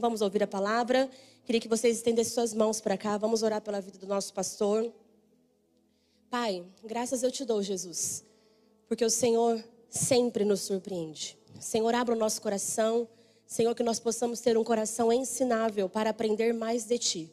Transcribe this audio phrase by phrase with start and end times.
[0.00, 1.10] Vamos ouvir a palavra.
[1.44, 3.16] Queria que vocês estendessem suas mãos para cá.
[3.18, 4.92] Vamos orar pela vida do nosso pastor.
[6.30, 8.22] Pai, graças eu te dou, Jesus,
[8.86, 11.36] porque o Senhor sempre nos surpreende.
[11.58, 13.08] Senhor, abra o nosso coração.
[13.44, 17.32] Senhor, que nós possamos ter um coração ensinável para aprender mais de Ti.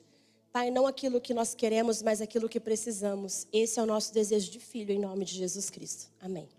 [0.51, 3.45] Pai, não aquilo que nós queremos, mas aquilo que precisamos.
[3.53, 6.09] Esse é o nosso desejo de filho, em nome de Jesus Cristo.
[6.19, 6.49] Amém.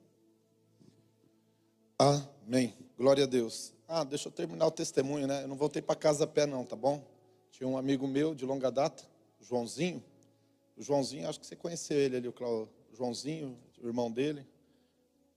[1.98, 2.72] Amém.
[2.96, 3.75] Glória a Deus.
[3.88, 5.44] Ah, deixa eu terminar o testemunho, né?
[5.44, 7.06] Eu não voltei para casa a pé, não, tá bom?
[7.52, 9.04] Tinha um amigo meu de longa data,
[9.40, 10.02] Joãozinho.
[10.76, 14.44] O Joãozinho, acho que você conheceu ele ali, o Joãozinho, o irmão dele.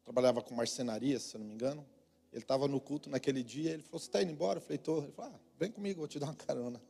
[0.04, 1.86] Trabalhava com marcenaria, se eu não me engano.
[2.34, 4.58] Ele estava no culto naquele dia, ele falou: Você está indo embora?
[4.58, 5.04] Eu falei: Estou.
[5.04, 6.82] Ele falou: ah, Vem comigo, vou te dar uma carona.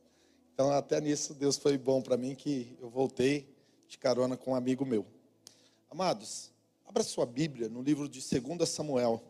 [0.54, 3.54] Então, até nisso, Deus foi bom para mim que eu voltei
[3.86, 5.06] de carona com um amigo meu.
[5.90, 6.52] Amados,
[6.86, 9.22] abra sua Bíblia no livro de 2 Samuel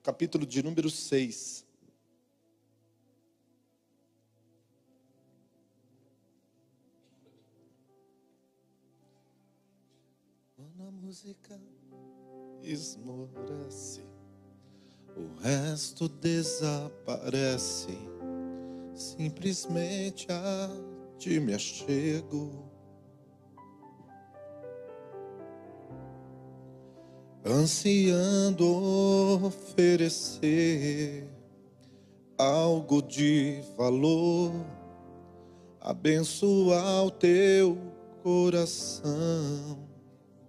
[0.00, 1.66] no capítulo de número 6.
[10.56, 11.60] Quando a música
[12.62, 14.02] esmorece,
[15.14, 17.98] o resto desaparece.
[18.94, 20.68] Simplesmente a
[21.18, 22.69] ti me achego
[27.44, 28.66] ansiando
[29.44, 31.28] oferecer
[32.36, 34.52] algo de valor,
[35.80, 37.76] abençoar o teu
[38.22, 39.78] coração.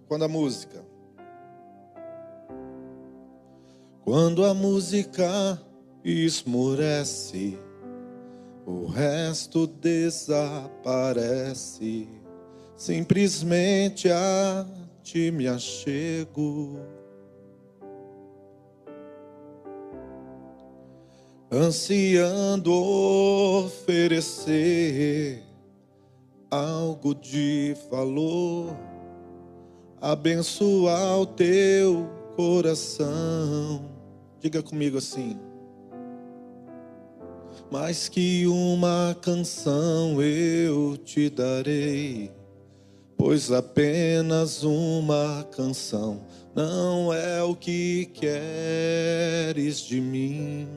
[0.08, 0.86] Quando a música,
[4.04, 5.62] quando a música
[6.04, 7.58] esmorece,
[8.66, 10.70] o resto desaparece,
[12.76, 14.66] simplesmente a
[15.04, 16.80] ti me achego.
[21.52, 22.72] Ansiando
[23.66, 25.44] oferecer
[26.50, 28.74] algo de valor,
[30.00, 33.92] abençoar o teu coração.
[34.40, 35.38] Diga comigo assim.
[37.70, 42.32] Mais que uma canção eu te darei
[43.24, 46.22] pois apenas uma canção
[46.56, 50.68] não é o que queres de mim.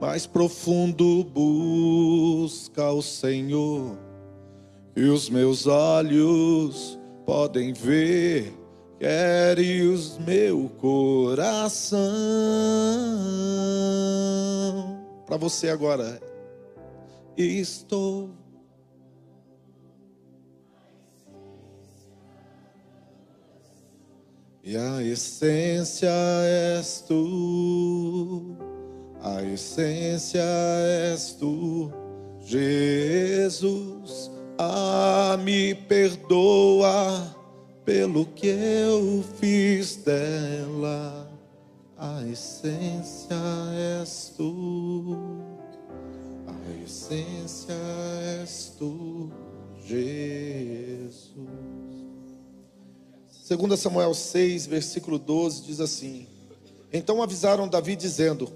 [0.00, 3.96] Mais profundo busca o Senhor,
[4.96, 8.52] e os meus olhos podem ver,
[8.98, 12.00] queres meu coração.
[15.24, 16.27] Para você agora,
[17.42, 18.30] estou.
[24.64, 26.10] E a essência
[26.76, 28.56] és tu,
[29.22, 30.42] a essência
[31.14, 31.90] és tu,
[32.44, 34.30] Jesus.
[34.58, 37.34] Ah, me perdoa
[37.84, 41.30] pelo que eu fiz dela,
[41.96, 43.36] a essência
[44.02, 45.47] és tu
[46.88, 47.74] essência
[48.40, 49.30] és tu,
[49.84, 51.18] Jesus.
[53.46, 56.26] 2 Samuel 6, versículo 12 diz assim:
[56.90, 58.50] Então avisaram Davi, dizendo: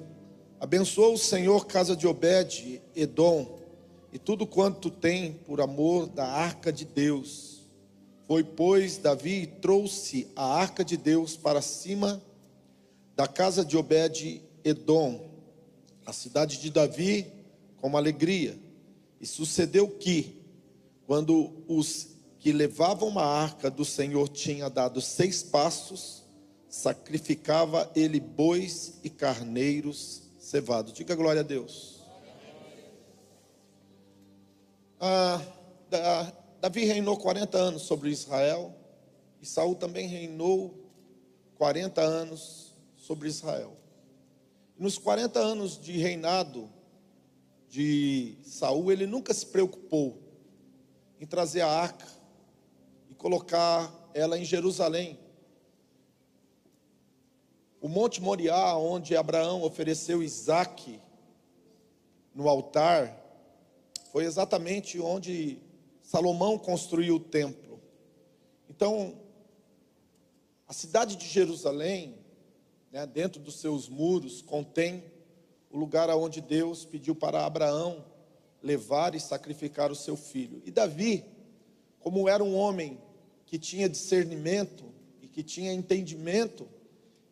[0.59, 3.59] Abençoa o Senhor, casa de Obed, Edom,
[4.11, 7.69] e tudo quanto tem por amor da arca de Deus.
[8.27, 12.23] Foi, pois, Davi e trouxe a arca de Deus para cima
[13.15, 15.21] da casa de Obed, Edom,
[16.07, 17.42] a cidade de Davi
[17.83, 18.57] com alegria.
[19.21, 20.41] E sucedeu que,
[21.05, 26.23] quando os que levavam uma arca do Senhor tinha dado seis passos,
[26.69, 30.93] sacrificava ele bois e carneiros cevados.
[30.93, 32.01] Diga glória a Deus.
[35.01, 35.43] Ah,
[36.61, 38.73] Davi reinou 40 anos sobre Israel,
[39.41, 40.75] e Saul também reinou
[41.59, 43.77] 40 anos sobre Israel.
[44.79, 46.71] Nos 40 anos de reinado
[47.73, 50.19] de Saul, ele nunca se preocupou
[51.19, 52.07] em trazer a arca
[53.11, 55.19] e colocar ela em Jerusalém.
[57.81, 61.01] O Monte Moriá, onde Abraão ofereceu Isaac
[62.35, 63.19] no altar,
[64.11, 65.59] foi exatamente onde
[66.03, 67.81] Salomão construiu o templo.
[68.69, 69.19] Então,
[70.69, 72.19] a cidade de Jerusalém,
[72.91, 75.03] né, dentro dos seus muros, contém
[75.73, 78.05] o lugar aonde Deus pediu para Abraão
[78.63, 80.63] levar e sacrificar o seu filho.
[80.67, 81.25] E Davi,
[81.99, 83.01] como era um homem
[83.47, 84.85] que tinha discernimento
[85.23, 86.69] e que tinha entendimento,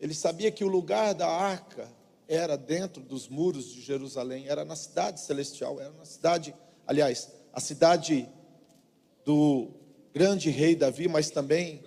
[0.00, 1.88] ele sabia que o lugar da arca
[2.26, 6.54] era dentro dos muros de Jerusalém, era na cidade celestial, era na cidade,
[6.86, 8.26] aliás, a cidade
[9.25, 9.69] do
[10.14, 11.82] grande rei Davi, mas também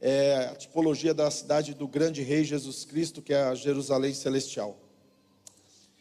[0.00, 4.85] é a tipologia da cidade do grande rei Jesus Cristo, que é a Jerusalém celestial.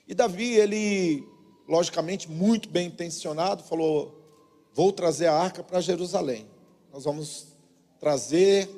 [0.07, 1.28] E Davi, ele,
[1.68, 4.22] logicamente, muito bem intencionado, falou:
[4.74, 6.46] Vou trazer a arca para Jerusalém.
[6.94, 7.48] Nós vamos
[8.00, 8.69] trazer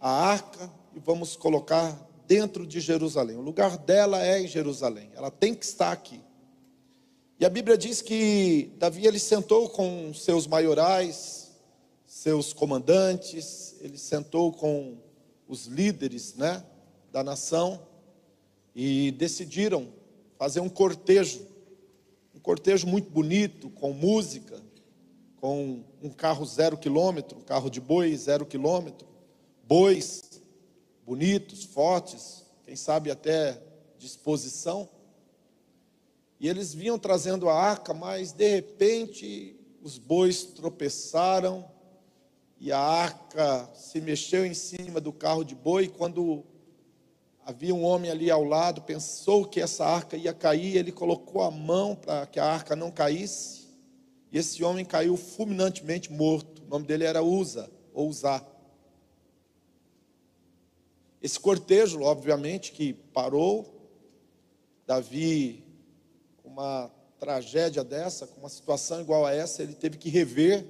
[0.00, 3.36] a arca e vamos colocar dentro de Jerusalém.
[3.36, 5.10] O lugar dela é em Jerusalém.
[5.14, 6.20] Ela tem que estar aqui.
[7.40, 11.52] E a Bíblia diz que Davi ele sentou com seus maiorais,
[12.04, 14.98] seus comandantes, ele sentou com
[15.46, 16.64] os líderes, né,
[17.12, 17.80] da nação
[18.74, 19.88] e decidiram
[20.38, 21.44] fazer um cortejo,
[22.34, 24.62] um cortejo muito bonito, com música,
[25.40, 29.06] com um carro zero quilômetro, um carro de boi zero quilômetro,
[29.64, 30.40] bois
[31.04, 33.60] bonitos, fortes, quem sabe até
[33.98, 34.88] disposição.
[36.38, 41.68] E eles vinham trazendo a arca, mas de repente os bois tropeçaram
[42.60, 45.88] e a arca se mexeu em cima do carro de boi.
[45.88, 46.44] Quando
[47.48, 51.50] havia um homem ali ao lado, pensou que essa arca ia cair, ele colocou a
[51.50, 53.68] mão para que a arca não caísse.
[54.30, 56.62] E esse homem caiu fulminantemente morto.
[56.62, 58.46] O nome dele era Uza, ou Uzá.
[61.22, 63.64] Esse cortejo, obviamente, que parou,
[64.86, 65.64] Davi,
[66.42, 70.66] com uma tragédia dessa, com uma situação igual a essa, ele teve que rever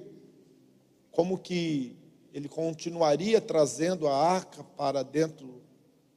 [1.11, 1.97] como que
[2.33, 5.59] ele continuaria trazendo a arca para dentro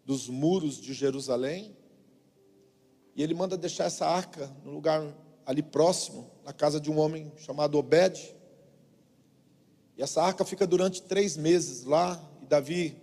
[0.05, 1.77] dos muros de Jerusalém.
[3.15, 5.03] E ele manda deixar essa arca no lugar
[5.45, 8.35] ali próximo, na casa de um homem chamado Obed.
[9.97, 12.21] E essa arca fica durante três meses lá.
[12.41, 13.03] E Davi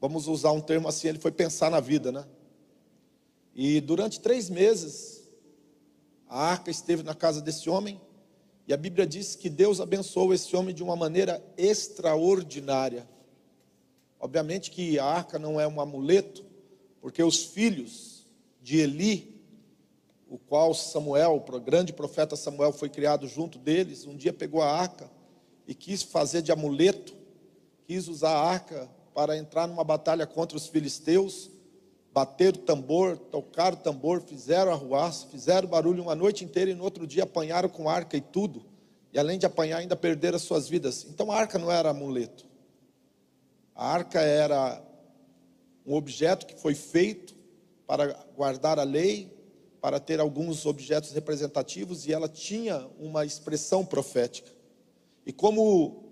[0.00, 2.26] vamos usar um termo assim, ele foi pensar na vida, né?
[3.54, 5.22] E durante três meses,
[6.28, 8.00] a arca esteve na casa desse homem,
[8.68, 13.08] e a Bíblia diz que Deus abençoou esse homem de uma maneira extraordinária.
[14.18, 16.44] Obviamente que a arca não é um amuleto,
[17.00, 18.26] porque os filhos
[18.62, 19.40] de Eli,
[20.28, 24.70] o qual Samuel, o grande profeta Samuel, foi criado junto deles, um dia pegou a
[24.70, 25.10] arca
[25.66, 27.14] e quis fazer de amuleto,
[27.86, 31.50] quis usar a arca para entrar numa batalha contra os filisteus,
[32.12, 36.82] bateram o tambor, tocaram o tambor, fizeram arruaça, fizeram barulho uma noite inteira e no
[36.82, 38.64] outro dia apanharam com arca e tudo.
[39.12, 41.06] E além de apanhar, ainda perderam as suas vidas.
[41.08, 42.46] Então a arca não era amuleto.
[43.76, 44.82] A arca era
[45.84, 47.36] um objeto que foi feito
[47.86, 49.30] para guardar a lei,
[49.82, 54.50] para ter alguns objetos representativos e ela tinha uma expressão profética.
[55.26, 56.04] E como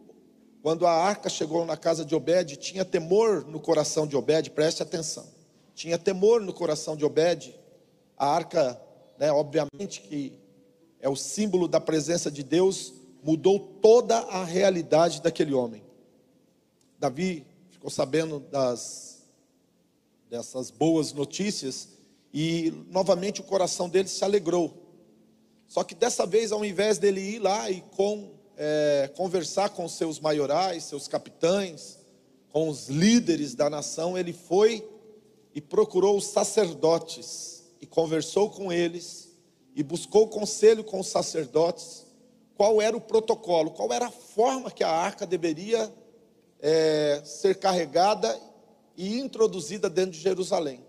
[0.63, 4.83] quando a arca chegou na casa de Obed, tinha temor no coração de Obed, preste
[4.83, 5.27] atenção.
[5.75, 7.59] Tinha temor no coração de Obed.
[8.17, 8.79] A arca,
[9.19, 10.39] né, obviamente que
[11.01, 15.83] é o símbolo da presença de Deus, mudou toda a realidade daquele homem.
[16.99, 17.54] Davi
[17.85, 19.27] ficou sabendo das
[20.31, 21.91] dessas boas notícias
[22.33, 24.73] e novamente o coração dele se alegrou.
[25.69, 30.19] Só que dessa vez, ao invés dele ir lá e com é, conversar com seus
[30.19, 31.99] maiorais, seus capitães,
[32.49, 34.89] com os líderes da nação, ele foi
[35.55, 39.37] e procurou os sacerdotes e conversou com eles
[39.77, 42.07] e buscou conselho com os sacerdotes
[42.57, 45.93] qual era o protocolo, qual era a forma que a arca deveria
[46.67, 48.41] é, ser carregada
[48.97, 50.83] e introduzida dentro de Jerusalém.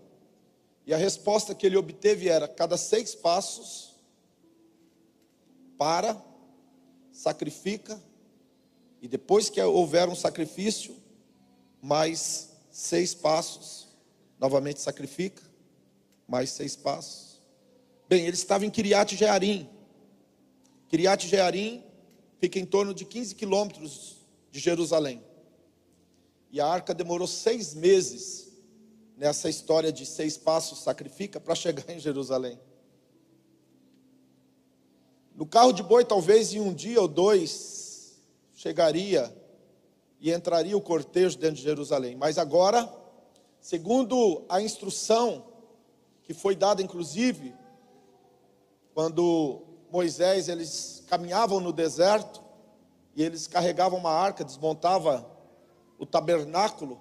[0.86, 3.94] E a resposta que ele obteve era: cada seis passos,
[5.76, 6.16] para,
[7.12, 8.02] sacrifica,
[9.02, 10.96] e depois que houver um sacrifício,
[11.82, 13.86] mais seis passos,
[14.40, 15.42] novamente sacrifica,
[16.26, 17.38] mais seis passos.
[18.08, 19.68] Bem, ele estava em Kiriat Jearim.
[20.88, 21.84] Kiriat Jearim
[22.40, 24.16] fica em torno de 15 quilômetros
[24.50, 25.25] de Jerusalém.
[26.56, 28.50] E a arca demorou seis meses
[29.14, 32.58] nessa história de seis passos sacrifica para chegar em Jerusalém.
[35.34, 38.16] No carro de boi, talvez em um dia ou dois,
[38.54, 39.30] chegaria
[40.18, 42.16] e entraria o cortejo dentro de Jerusalém.
[42.16, 42.90] Mas agora,
[43.60, 45.44] segundo a instrução
[46.22, 47.54] que foi dada, inclusive,
[48.94, 49.60] quando
[49.92, 52.42] Moisés, eles caminhavam no deserto
[53.14, 55.35] e eles carregavam uma arca, desmontava
[55.98, 57.00] o tabernáculo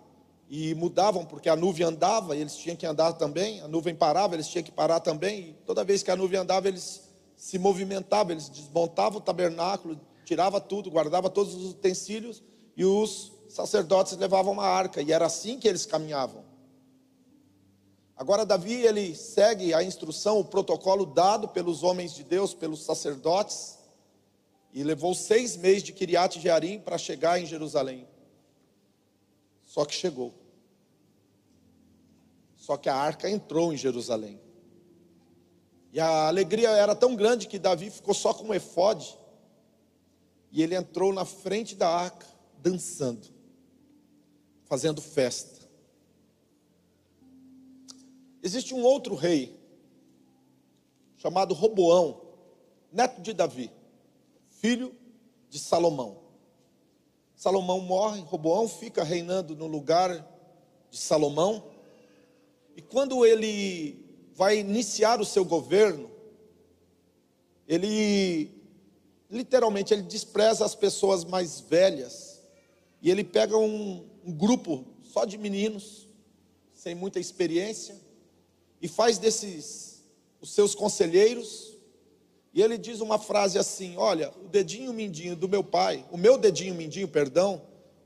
[0.50, 4.36] e mudavam porque a nuvem andava, e eles tinham que andar também, a nuvem parava,
[4.36, 7.04] eles tinham que parar também, e toda vez que a nuvem andava, eles
[7.36, 12.44] se movimentava, eles desmontavam o tabernáculo, tirava tudo, guardava todos os utensílios
[12.78, 16.44] e os sacerdotes levavam uma arca, e era assim que eles caminhavam.
[18.18, 23.78] Agora, Davi, ele segue a instrução, o protocolo dado pelos homens de Deus, pelos sacerdotes,
[24.74, 28.08] e levou seis meses de Kiriat Jearim para chegar em Jerusalém.
[29.76, 30.34] Só que chegou.
[32.56, 34.40] Só que a arca entrou em Jerusalém.
[35.92, 39.20] E a alegria era tão grande que Davi ficou só com um efode.
[40.50, 42.26] E ele entrou na frente da arca,
[42.60, 43.28] dançando,
[44.64, 45.68] fazendo festa.
[48.42, 49.60] Existe um outro rei,
[51.18, 52.22] chamado Roboão,
[52.94, 53.70] neto de Davi,
[54.48, 54.96] filho
[55.50, 56.25] de Salomão.
[57.46, 60.28] Salomão morre, Roboão fica reinando no lugar
[60.90, 61.64] de Salomão.
[62.76, 66.10] E quando ele vai iniciar o seu governo,
[67.68, 68.50] ele
[69.30, 72.42] literalmente ele despreza as pessoas mais velhas
[73.00, 76.08] e ele pega um, um grupo só de meninos
[76.74, 77.96] sem muita experiência
[78.82, 80.04] e faz desses
[80.42, 81.75] os seus conselheiros.
[82.56, 86.38] E ele diz uma frase assim: Olha, o dedinho mindinho do meu pai, o meu
[86.38, 87.62] dedinho mindinho, perdão,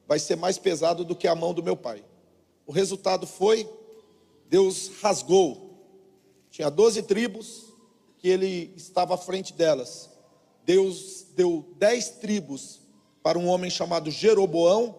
[0.08, 2.04] vai ser mais pesado do que a mão do meu pai.
[2.66, 3.70] O resultado foi:
[4.50, 5.70] Deus rasgou.
[6.50, 7.72] Tinha doze tribos
[8.18, 10.10] que ele estava à frente delas.
[10.66, 12.82] Deus deu dez tribos
[13.22, 14.96] para um homem chamado Jeroboão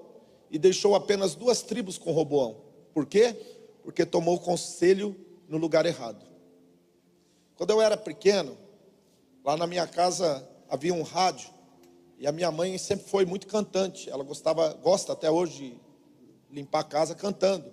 [0.49, 2.57] e deixou apenas duas tribos com Roboão.
[2.95, 3.35] Por quê?
[3.83, 5.16] Porque tomou conselho
[5.49, 6.25] no lugar errado.
[7.57, 8.57] Quando eu era pequeno,
[9.44, 11.50] lá na minha casa havia um rádio
[12.18, 14.11] e a minha mãe sempre foi muito cantante.
[14.11, 15.80] Ela gostava, gosta até hoje
[16.50, 17.73] de limpar a casa cantando.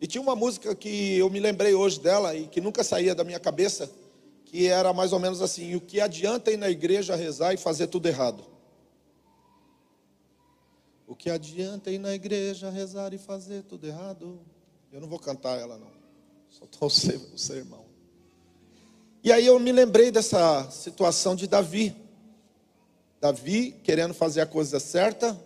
[0.00, 3.24] E tinha uma música que eu me lembrei hoje dela e que nunca saía da
[3.24, 3.90] minha cabeça,
[4.44, 7.88] que era mais ou menos assim: o que adianta ir na igreja rezar e fazer
[7.88, 8.44] tudo errado?
[11.06, 14.40] O que adianta ir na igreja rezar e fazer tudo errado?
[14.92, 15.90] Eu não vou cantar ela não.
[16.48, 16.88] Soltou
[17.34, 17.87] o sermão.
[19.22, 21.94] E aí eu me lembrei dessa situação de Davi.
[23.20, 25.38] Davi querendo fazer a coisa certa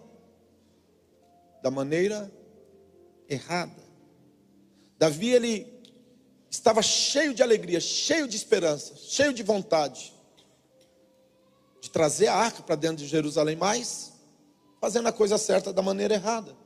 [1.63, 2.31] da maneira
[3.29, 3.83] errada.
[4.99, 5.73] Davi ele
[6.51, 10.13] estava cheio de alegria, cheio de esperança, cheio de vontade
[11.81, 14.13] de trazer a arca para dentro de Jerusalém, mas
[14.81, 16.57] fazendo a coisa certa da maneira errada.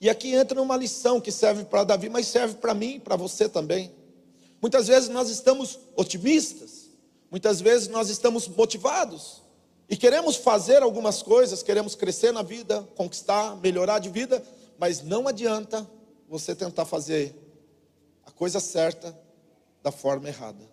[0.00, 3.16] E aqui entra uma lição que serve para Davi, mas serve para mim e para
[3.16, 3.92] você também.
[4.60, 6.90] Muitas vezes nós estamos otimistas,
[7.30, 9.42] muitas vezes nós estamos motivados
[9.88, 14.42] e queremos fazer algumas coisas, queremos crescer na vida, conquistar, melhorar de vida,
[14.78, 15.88] mas não adianta
[16.28, 17.34] você tentar fazer
[18.24, 19.18] a coisa certa
[19.82, 20.68] da forma errada.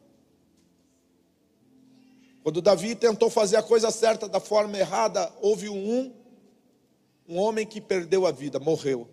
[2.44, 6.14] Quando Davi tentou fazer a coisa certa da forma errada, houve um,
[7.28, 9.08] um homem que perdeu a vida, morreu.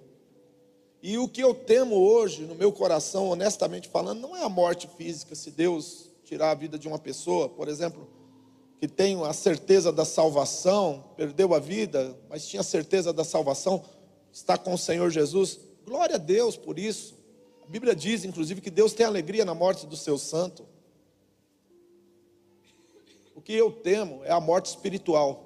[1.07, 4.89] E o que eu temo hoje, no meu coração, honestamente falando, não é a morte
[4.97, 8.09] física, se Deus tirar a vida de uma pessoa, por exemplo,
[8.81, 13.85] que tem a certeza da salvação, perdeu a vida, mas tinha certeza da salvação,
[14.33, 15.61] está com o Senhor Jesus.
[15.85, 17.15] Glória a Deus por isso.
[17.63, 20.67] A Bíblia diz, inclusive, que Deus tem alegria na morte do seu santo.
[23.35, 25.44] O que eu temo é a morte espiritual.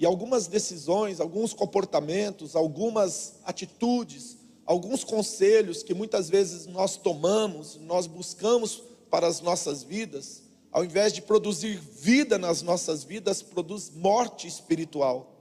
[0.00, 8.06] E algumas decisões, alguns comportamentos, algumas atitudes, alguns conselhos que muitas vezes nós tomamos, nós
[8.06, 10.42] buscamos para as nossas vidas,
[10.72, 15.34] ao invés de produzir vida nas nossas vidas, produz morte espiritual.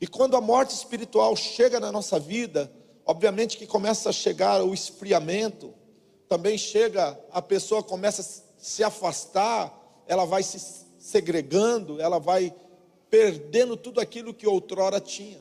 [0.00, 2.72] E quando a morte espiritual chega na nossa vida,
[3.04, 5.74] obviamente que começa a chegar o esfriamento,
[6.28, 12.54] também chega, a pessoa começa a se afastar, ela vai se segregando, ela vai
[13.10, 15.40] perdendo tudo aquilo que outrora tinha.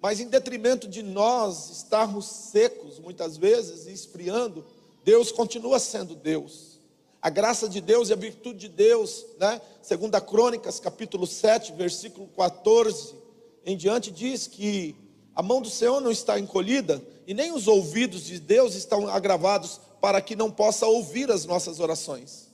[0.00, 4.64] Mas em detrimento de nós estarmos secos muitas vezes e esfriando,
[5.04, 6.80] Deus continua sendo Deus.
[7.20, 9.60] A graça de Deus e a virtude de Deus, né?
[9.82, 13.20] Segundo a Crônicas, capítulo 7, versículo 14
[13.64, 14.96] em diante diz que
[15.34, 19.80] a mão do Senhor não está encolhida e nem os ouvidos de Deus estão agravados
[20.00, 22.48] para que não possa ouvir as nossas orações,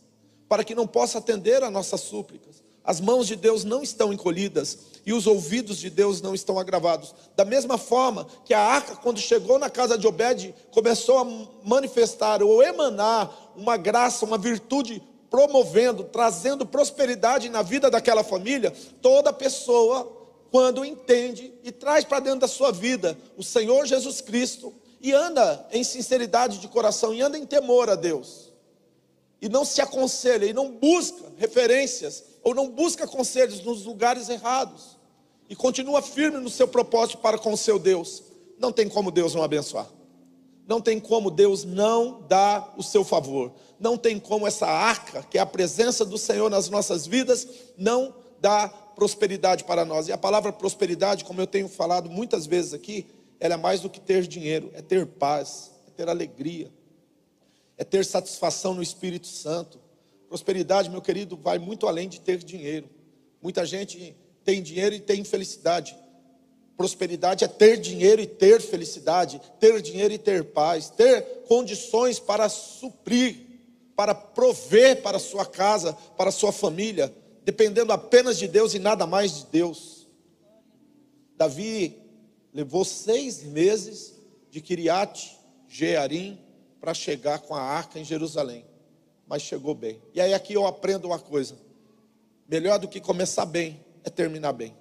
[0.48, 2.65] para que não possa atender a nossas súplicas.
[2.86, 7.12] As mãos de Deus não estão encolhidas e os ouvidos de Deus não estão agravados.
[7.34, 11.24] Da mesma forma que a arca, quando chegou na casa de Obed, começou a
[11.64, 19.32] manifestar ou emanar uma graça, uma virtude, promovendo, trazendo prosperidade na vida daquela família, toda
[19.32, 20.12] pessoa,
[20.52, 25.66] quando entende e traz para dentro da sua vida o Senhor Jesus Cristo e anda
[25.72, 28.52] em sinceridade de coração e anda em temor a Deus,
[29.42, 34.96] e não se aconselha e não busca referências ou não busca conselhos nos lugares errados
[35.48, 38.22] e continua firme no seu propósito para com o seu Deus,
[38.56, 39.88] não tem como Deus não abençoar.
[40.64, 43.52] não tem como Deus não dar o seu favor.
[43.80, 48.14] Não tem como essa arca, que é a presença do Senhor nas nossas vidas, não
[48.40, 50.06] dar prosperidade para nós.
[50.06, 53.06] E a palavra prosperidade, como eu tenho falado muitas vezes aqui,
[53.40, 56.72] ela é mais do que ter dinheiro, é ter paz, é ter alegria,
[57.76, 59.85] é ter satisfação no Espírito Santo.
[60.28, 62.88] Prosperidade, meu querido, vai muito além de ter dinheiro.
[63.40, 65.96] Muita gente tem dinheiro e tem infelicidade.
[66.76, 72.48] Prosperidade é ter dinheiro e ter felicidade, ter dinheiro e ter paz, ter condições para
[72.48, 73.46] suprir,
[73.96, 77.12] para prover para a sua casa, para a sua família,
[77.44, 80.06] dependendo apenas de Deus e nada mais de Deus.
[81.36, 81.96] Davi
[82.52, 84.14] levou seis meses
[84.50, 86.38] de Kiriat Jearim
[86.80, 88.64] para chegar com a arca em Jerusalém,
[89.26, 90.00] mas chegou bem.
[90.14, 91.56] E aí aqui eu aprendo uma coisa:
[92.48, 94.74] melhor do que começar bem é terminar bem.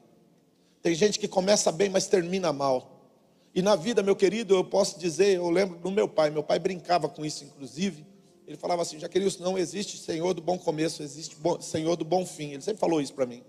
[0.81, 3.09] Tem gente que começa bem, mas termina mal.
[3.55, 6.59] E na vida, meu querido, eu posso dizer, eu lembro do meu pai, meu pai
[6.59, 8.05] brincava com isso, inclusive.
[8.45, 12.51] Ele falava assim: Jaqueline, não existe Senhor do bom começo, existe Senhor do bom fim.
[12.51, 13.43] Ele sempre falou isso para mim.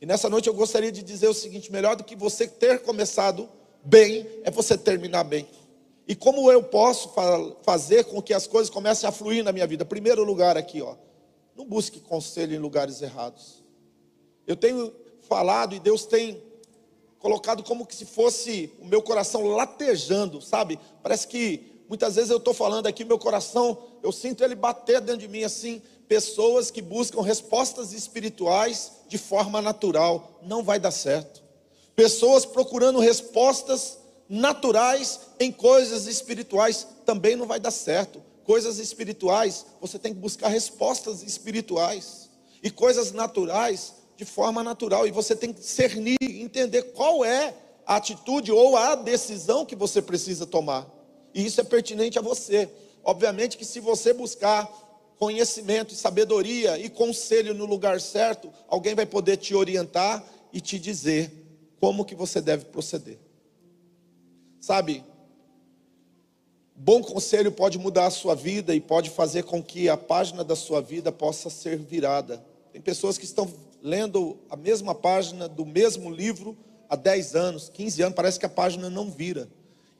[0.00, 3.48] E nessa noite eu gostaria de dizer o seguinte: melhor do que você ter começado
[3.84, 5.46] bem, é você terminar bem.
[6.12, 7.10] E como eu posso
[7.62, 9.82] fazer com que as coisas comecem a fluir na minha vida?
[9.82, 10.94] Primeiro lugar aqui, ó.
[11.56, 13.64] Não busque conselho em lugares errados.
[14.46, 14.92] Eu tenho
[15.22, 16.42] falado e Deus tem
[17.18, 20.78] colocado como que se fosse o meu coração latejando, sabe?
[21.02, 25.22] Parece que muitas vezes eu estou falando aqui, meu coração, eu sinto ele bater dentro
[25.22, 25.80] de mim assim.
[26.06, 31.42] Pessoas que buscam respostas espirituais de forma natural, não vai dar certo.
[31.96, 34.01] Pessoas procurando respostas
[34.32, 38.22] naturais em coisas espirituais, também não vai dar certo.
[38.44, 42.30] Coisas espirituais, você tem que buscar respostas espirituais.
[42.62, 45.06] E coisas naturais, de forma natural.
[45.06, 50.00] E você tem que discernir, entender qual é a atitude ou a decisão que você
[50.00, 50.88] precisa tomar.
[51.34, 52.70] E isso é pertinente a você.
[53.04, 54.66] Obviamente que se você buscar
[55.18, 61.30] conhecimento sabedoria e conselho no lugar certo, alguém vai poder te orientar e te dizer
[61.78, 63.18] como que você deve proceder.
[64.62, 65.04] Sabe?
[66.76, 70.54] Bom conselho pode mudar a sua vida e pode fazer com que a página da
[70.54, 72.46] sua vida possa ser virada.
[72.72, 76.56] Tem pessoas que estão lendo a mesma página do mesmo livro
[76.88, 79.50] há 10 anos, 15 anos, parece que a página não vira.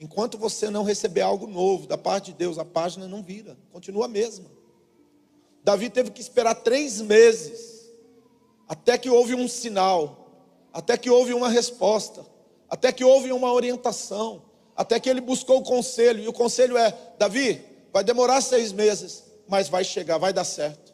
[0.00, 4.04] Enquanto você não receber algo novo da parte de Deus, a página não vira, continua
[4.04, 4.46] a mesma.
[5.64, 7.90] Davi teve que esperar três meses,
[8.68, 10.30] até que houve um sinal,
[10.72, 12.24] até que houve uma resposta,
[12.70, 16.96] até que houve uma orientação, até que ele buscou o conselho, e o conselho é:
[17.18, 20.92] Davi, vai demorar seis meses, mas vai chegar, vai dar certo.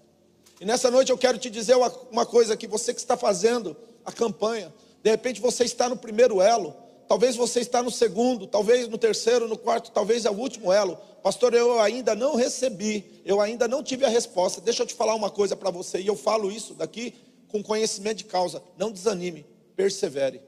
[0.61, 3.77] E nessa noite eu quero te dizer uma, uma coisa que você que está fazendo
[4.05, 6.75] a campanha, de repente você está no primeiro elo,
[7.07, 10.99] talvez você está no segundo, talvez no terceiro, no quarto, talvez é o último elo.
[11.23, 14.61] Pastor, eu ainda não recebi, eu ainda não tive a resposta.
[14.61, 17.15] Deixa eu te falar uma coisa para você, e eu falo isso daqui
[17.49, 18.63] com conhecimento de causa.
[18.77, 20.41] Não desanime, persevere.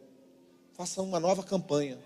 [0.74, 1.98] Faça uma nova campanha.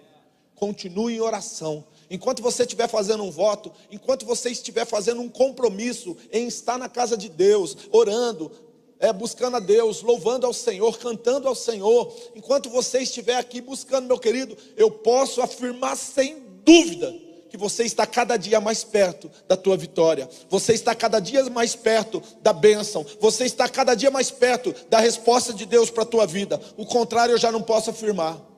[0.55, 1.85] Continue em oração.
[2.11, 6.89] Enquanto você estiver fazendo um voto, enquanto você estiver fazendo um compromisso em estar na
[6.89, 8.51] casa de Deus, orando,
[9.01, 14.07] é, buscando a Deus, louvando ao Senhor, cantando ao Senhor, enquanto você estiver aqui buscando,
[14.07, 17.15] meu querido, eu posso afirmar sem dúvida
[17.51, 21.77] que você está cada dia mais perto da tua vitória, você está cada dia mais
[21.77, 26.07] perto da bênção, você está cada dia mais perto da resposta de Deus para a
[26.07, 26.61] tua vida.
[26.77, 28.54] O contrário eu já não posso afirmar.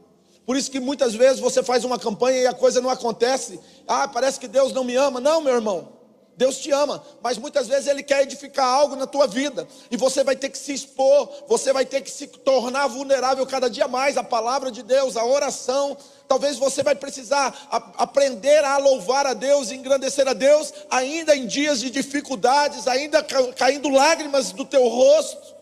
[0.46, 3.60] Por isso que muitas vezes você faz uma campanha e a coisa não acontece.
[3.86, 5.20] Ah, parece que Deus não me ama.
[5.20, 5.96] Não, meu irmão.
[6.36, 10.22] Deus te ama, mas muitas vezes Ele quer edificar algo na tua vida, e você
[10.22, 14.18] vai ter que se expor, você vai ter que se tornar vulnerável cada dia mais.
[14.18, 15.96] A palavra de Deus, a oração,
[16.28, 17.56] talvez você vai precisar
[17.96, 23.24] aprender a louvar a Deus, engrandecer a Deus, ainda em dias de dificuldades, ainda
[23.56, 25.55] caindo lágrimas do teu rosto.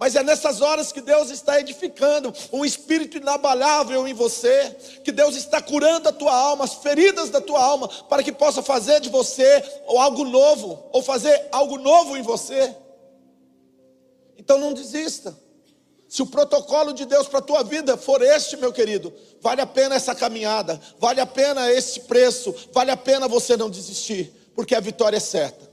[0.00, 5.36] Mas é nessas horas que Deus está edificando um espírito inabalável em você, que Deus
[5.36, 9.10] está curando a tua alma, as feridas da tua alma, para que possa fazer de
[9.10, 12.74] você algo novo, ou fazer algo novo em você.
[14.38, 15.38] Então não desista.
[16.08, 19.66] Se o protocolo de Deus para a tua vida for este, meu querido, vale a
[19.66, 24.74] pena essa caminhada, vale a pena esse preço, vale a pena você não desistir, porque
[24.74, 25.70] a vitória é certa.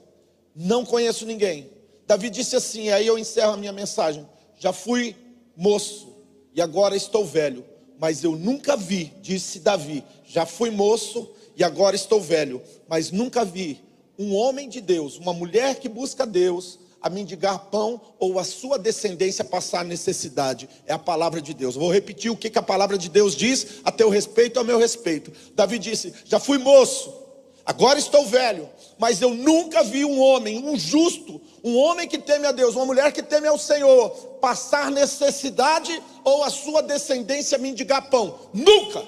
[0.53, 1.76] Não conheço ninguém
[2.07, 4.25] Davi disse assim, aí eu encerro a minha mensagem:
[4.57, 5.15] Já fui
[5.55, 6.15] moço
[6.55, 7.65] e agora estou velho,
[7.99, 13.43] mas eu nunca vi, disse Davi, já fui moço e agora estou velho, mas nunca
[13.43, 13.81] vi
[14.17, 18.79] um homem de Deus, uma mulher que busca Deus, a mendigar pão ou a sua
[18.79, 20.67] descendência passar necessidade.
[20.87, 21.75] É a palavra de Deus.
[21.75, 25.31] Vou repetir o que, a palavra de Deus diz a teu respeito ao meu respeito.
[25.53, 27.27] Davi disse: Já fui moço,
[27.67, 32.47] Agora estou velho, mas eu nunca vi um homem, um justo, um homem que teme
[32.47, 38.09] a Deus, uma mulher que teme ao Senhor, passar necessidade ou a sua descendência mendigar
[38.09, 38.39] pão.
[38.53, 39.03] Nunca!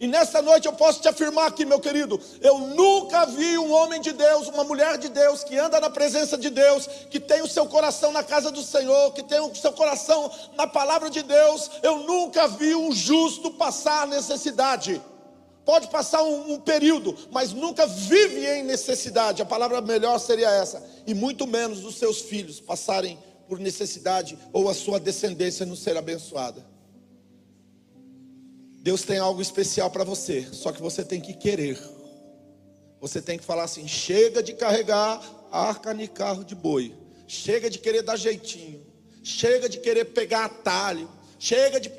[0.00, 4.00] E nessa noite eu posso te afirmar aqui, meu querido, eu nunca vi um homem
[4.00, 7.48] de Deus, uma mulher de Deus, que anda na presença de Deus, que tem o
[7.48, 11.70] seu coração na casa do Senhor, que tem o seu coração na palavra de Deus,
[11.82, 15.00] eu nunca vi um justo passar necessidade.
[15.68, 19.42] Pode passar um, um período, mas nunca vive em necessidade.
[19.42, 20.82] A palavra melhor seria essa.
[21.06, 25.94] E muito menos os seus filhos passarem por necessidade ou a sua descendência não ser
[25.98, 26.66] abençoada.
[28.80, 31.78] Deus tem algo especial para você, só que você tem que querer.
[32.98, 35.20] Você tem que falar assim: chega de carregar
[35.52, 36.94] arca de carro de boi,
[37.26, 38.86] chega de querer dar jeitinho,
[39.22, 41.90] chega de querer pegar atalho, chega de,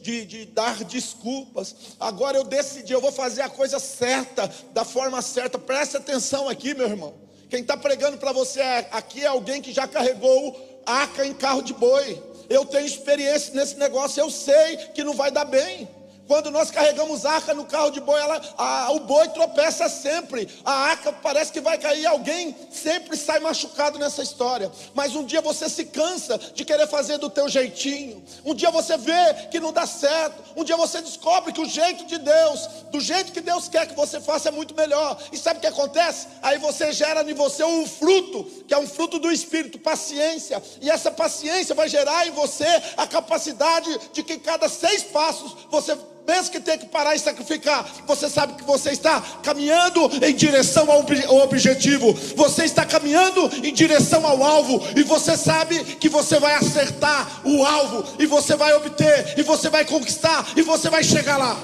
[0.00, 1.74] de, de, dar desculpas.
[1.98, 5.58] Agora eu decidi, eu vou fazer a coisa certa, da forma certa.
[5.58, 7.14] Preste atenção aqui, meu irmão.
[7.48, 11.72] Quem está pregando para você aqui é alguém que já carregou arca em carro de
[11.74, 12.22] boi.
[12.48, 15.88] Eu tenho experiência nesse negócio, eu sei que não vai dar bem.
[16.30, 20.48] Quando nós carregamos arca no carro de boi, ela, a, o boi tropeça sempre.
[20.64, 22.06] A arca parece que vai cair.
[22.06, 24.70] Alguém sempre sai machucado nessa história.
[24.94, 28.22] Mas um dia você se cansa de querer fazer do teu jeitinho.
[28.44, 30.40] Um dia você vê que não dá certo.
[30.56, 33.96] Um dia você descobre que o jeito de Deus, do jeito que Deus quer que
[33.96, 35.20] você faça, é muito melhor.
[35.32, 36.28] E sabe o que acontece?
[36.42, 40.62] Aí você gera em você um fruto, que é um fruto do Espírito, paciência.
[40.80, 45.98] E essa paciência vai gerar em você a capacidade de que cada seis passos você
[46.26, 50.90] pensa que tem que parar e sacrificar, você sabe que você está caminhando em direção
[50.90, 51.00] ao
[51.42, 57.46] objetivo, você está caminhando em direção ao alvo, e você sabe que você vai acertar
[57.46, 61.56] o alvo, e você vai obter, e você vai conquistar, e você vai chegar lá.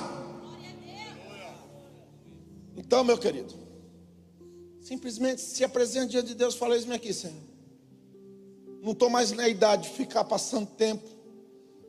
[2.77, 3.55] Então, meu querido,
[4.81, 7.35] simplesmente se apresente diante de Deus, fala isso aqui, Senhor.
[8.83, 11.16] Não estou mais na idade de ficar passando tempo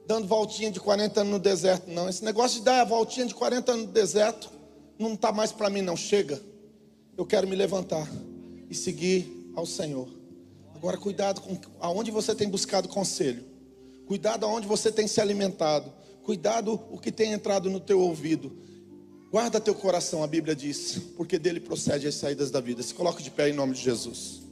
[0.08, 2.08] dando voltinha de 40 anos no deserto, não.
[2.08, 4.50] Esse negócio de dar a voltinha de 40 anos no deserto
[4.98, 5.98] não está mais para mim, não.
[5.98, 6.42] Chega.
[7.18, 8.08] Eu quero me levantar
[8.70, 10.08] e seguir ao Senhor.
[10.74, 13.44] Agora, cuidado com aonde você tem buscado conselho.
[14.08, 15.92] Cuidado aonde você tem se alimentado.
[16.24, 18.56] Cuidado o que tem entrado no teu ouvido.
[19.30, 22.82] Guarda teu coração, a Bíblia diz, porque dele procede as saídas da vida.
[22.82, 24.47] Se coloque de pé em nome de Jesus.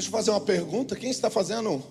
[0.00, 0.96] Deixa eu fazer uma pergunta.
[0.96, 1.82] Quem está fazendo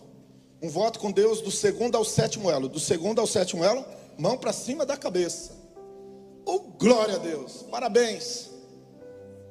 [0.59, 2.67] um voto com Deus do segundo ao sétimo elo?
[2.67, 3.85] Do segundo ao sétimo elo,
[4.17, 5.55] mão para cima da cabeça.
[6.43, 7.61] Oh, glória a Deus.
[7.69, 8.49] Parabéns.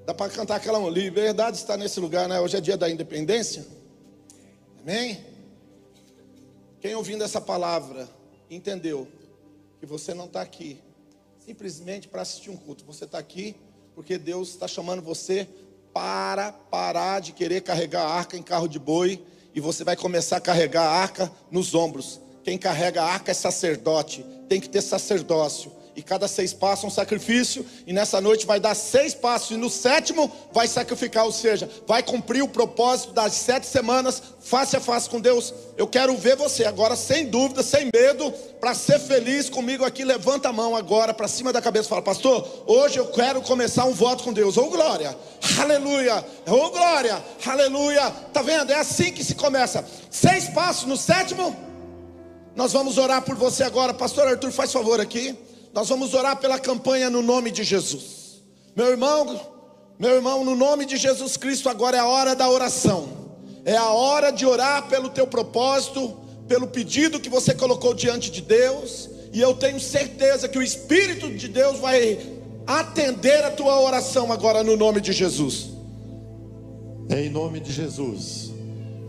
[0.04, 2.40] Dá para cantar aquela liberdade está nesse lugar, né?
[2.40, 3.64] Hoje é dia da independência.
[4.82, 5.24] Amém?
[6.80, 8.08] Quem ouvindo essa palavra
[8.50, 9.06] entendeu
[9.78, 10.80] que você não está aqui
[11.46, 12.84] simplesmente para assistir um culto.
[12.86, 13.54] Você está aqui
[13.94, 15.46] porque Deus está chamando você
[15.98, 19.20] para parar de querer carregar a arca em carro de boi
[19.52, 22.20] e você vai começar a carregar a arca nos ombros.
[22.44, 26.90] Quem carrega a arca é sacerdote, tem que ter sacerdócio e cada seis passos um
[26.90, 31.68] sacrifício, e nessa noite vai dar seis passos, e no sétimo vai sacrificar, ou seja,
[31.88, 35.52] vai cumprir o propósito das sete semanas, face a face com Deus.
[35.76, 38.30] Eu quero ver você agora, sem dúvida, sem medo,
[38.60, 40.04] para ser feliz comigo aqui.
[40.04, 43.84] Levanta a mão agora para cima da cabeça e fala, pastor, hoje eu quero começar
[43.84, 44.56] um voto com Deus.
[44.56, 45.16] Oh glória,
[45.58, 48.08] aleluia, oh glória, aleluia.
[48.32, 48.70] Tá vendo?
[48.70, 49.84] É assim que se começa.
[50.08, 51.56] Seis passos no sétimo.
[52.54, 55.36] Nós vamos orar por você agora, pastor Arthur, faz favor aqui.
[55.72, 58.42] Nós vamos orar pela campanha no nome de Jesus.
[58.74, 59.40] Meu irmão,
[59.98, 63.08] meu irmão, no nome de Jesus Cristo, agora é a hora da oração.
[63.64, 68.40] É a hora de orar pelo teu propósito, pelo pedido que você colocou diante de
[68.40, 72.18] Deus, e eu tenho certeza que o Espírito de Deus vai
[72.66, 75.70] atender a tua oração agora no nome de Jesus.
[77.10, 78.52] Em nome de Jesus.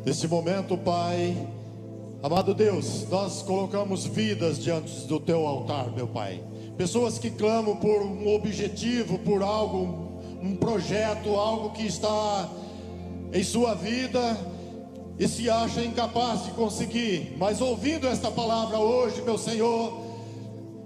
[0.06, 1.38] Nesse momento, Pai,
[2.24, 6.49] amado Deus, nós colocamos vidas diante do teu altar, meu Pai
[6.80, 12.50] pessoas que clamam por um objetivo, por algo, um projeto, algo que está
[13.34, 14.38] em sua vida
[15.20, 20.06] e se acha incapaz de conseguir, mas ouvindo esta palavra hoje, meu Senhor,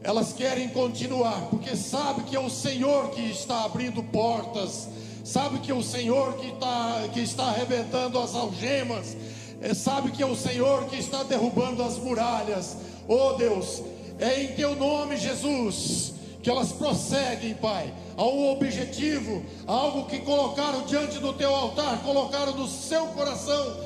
[0.01, 4.89] elas querem continuar, porque sabe que é o Senhor que está abrindo portas,
[5.23, 9.15] sabe que é o Senhor que está, que está arrebentando as algemas,
[9.61, 12.77] é, sabe que é o Senhor que está derrubando as muralhas.
[13.07, 13.83] Oh Deus,
[14.23, 20.83] é em teu nome, Jesus, que elas prosseguem, Pai, a um objetivo, algo que colocaram
[20.83, 23.77] diante do teu altar, colocaram no seu coração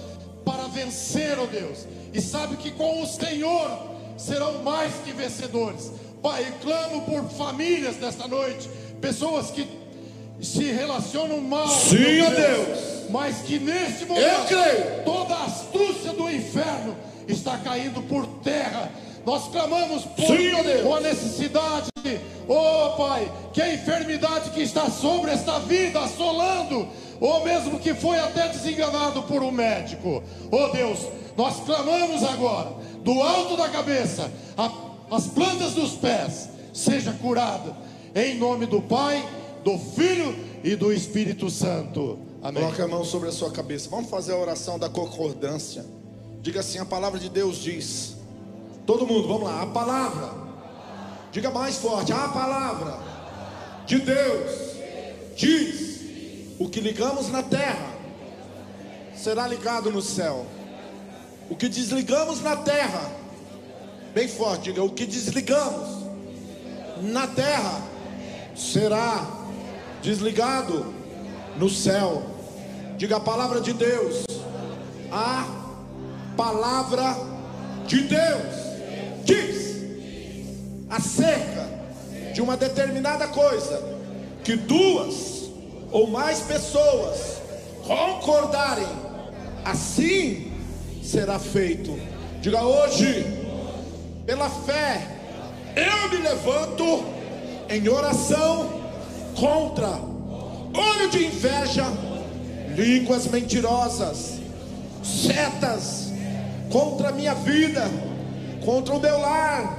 [0.46, 1.88] para vencer, ó oh Deus.
[2.14, 3.70] E sabe que com o Senhor
[4.18, 8.70] serão mais que vencedores, Pai, clamo por famílias nesta noite,
[9.02, 9.68] pessoas que
[10.42, 11.68] se relacionam mal.
[11.68, 13.10] Sim, ó Deus.
[13.10, 14.54] Mas que neste momento
[15.06, 16.96] toda a astúcia do inferno
[17.28, 18.92] está caindo por terra.
[19.28, 20.52] Nós clamamos por Sim,
[20.96, 21.90] a necessidade,
[22.48, 26.88] oh Pai, que a enfermidade que está sobre esta vida assolando,
[27.20, 31.00] ou mesmo que foi até desenganado por um médico, oh Deus,
[31.36, 32.72] nós clamamos agora,
[33.04, 34.72] do alto da cabeça, a-
[35.12, 37.76] as plantas dos pés, seja curada,
[38.16, 39.28] em nome do Pai,
[39.62, 42.18] do Filho e do Espírito Santo.
[42.42, 42.64] Amém.
[42.64, 43.90] Coloque a mão sobre a sua cabeça.
[43.90, 45.86] Vamos fazer a oração da concordância.
[46.42, 48.16] Diga assim: a palavra de Deus diz.
[48.88, 49.64] Todo mundo, vamos lá.
[49.64, 50.30] A palavra.
[51.30, 52.14] Diga mais forte.
[52.14, 52.98] A palavra
[53.86, 54.78] de Deus
[55.36, 57.94] diz: o que ligamos na terra
[59.14, 60.46] será ligado no céu.
[61.50, 63.12] O que desligamos na terra,
[64.14, 66.08] bem forte, diga: o que desligamos
[67.02, 67.82] na terra
[68.56, 69.28] será
[70.02, 70.94] desligado
[71.58, 72.24] no céu.
[72.98, 74.24] Diga a palavra de Deus.
[75.12, 75.46] A
[76.38, 77.18] palavra
[77.86, 78.67] de Deus
[79.28, 79.76] diz
[80.90, 81.68] acerca
[82.34, 83.84] de uma determinada coisa
[84.44, 85.50] que duas
[85.92, 87.38] ou mais pessoas
[87.86, 88.88] concordarem,
[89.66, 90.52] assim
[91.04, 92.00] será feito.
[92.42, 93.26] Diga hoje,
[94.26, 95.06] pela fé,
[95.76, 97.04] eu me levanto
[97.70, 98.82] em oração
[99.36, 99.88] contra
[100.74, 101.86] olho de inveja,
[102.76, 104.40] línguas mentirosas,
[105.04, 106.12] setas
[106.70, 107.90] contra a minha vida,
[108.68, 109.78] contra o meu lar,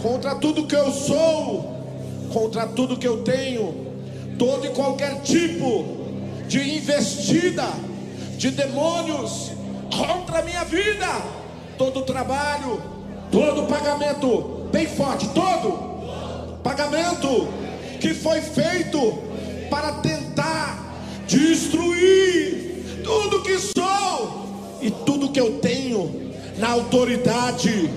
[0.00, 1.76] contra tudo que eu sou,
[2.32, 3.86] contra tudo que eu tenho,
[4.38, 5.84] todo e qualquer tipo
[6.48, 7.66] de investida
[8.38, 9.50] de demônios
[9.94, 11.06] contra a minha vida,
[11.76, 12.82] todo trabalho,
[13.30, 17.46] todo pagamento, bem forte, todo pagamento
[18.00, 19.18] que foi feito
[19.68, 20.94] para tentar
[21.26, 26.27] destruir tudo que sou e tudo que eu tenho
[26.58, 27.90] na autoridade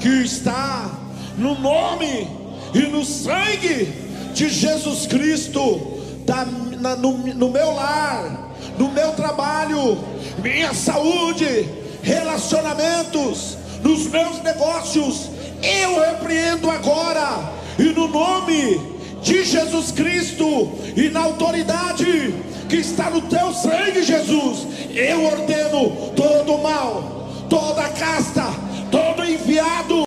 [0.00, 0.90] que está
[1.38, 2.28] no nome
[2.74, 3.92] e no sangue
[4.34, 6.44] de Jesus Cristo, da-
[6.80, 9.98] na- no, no meu lar, no meu trabalho,
[10.42, 11.68] minha saúde,
[12.02, 15.30] relacionamentos, nos meus negócios,
[15.62, 18.80] eu repreendo agora, e no nome
[19.22, 22.34] de Jesus Cristo, e na autoridade
[22.68, 27.15] que está no teu sangue, Jesus, eu ordeno todo o mal,
[27.48, 28.44] toda casta,
[28.90, 30.04] todo enviado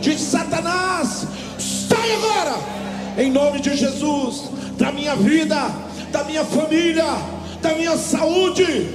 [0.00, 1.26] de Satanás,
[1.58, 2.56] sai agora,
[3.18, 5.70] em nome de Jesus, da minha vida,
[6.10, 7.06] da minha família,
[7.60, 8.90] da minha saúde,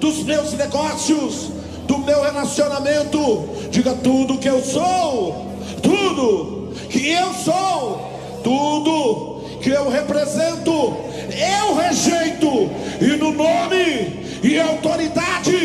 [0.00, 1.50] dos meus negócios,
[1.86, 3.48] do meu relacionamento.
[3.70, 5.50] Diga tudo que eu sou,
[5.82, 15.24] tudo que eu sou, tudo que eu represento, eu rejeito, e no nome e autoridade
[15.34, 15.63] de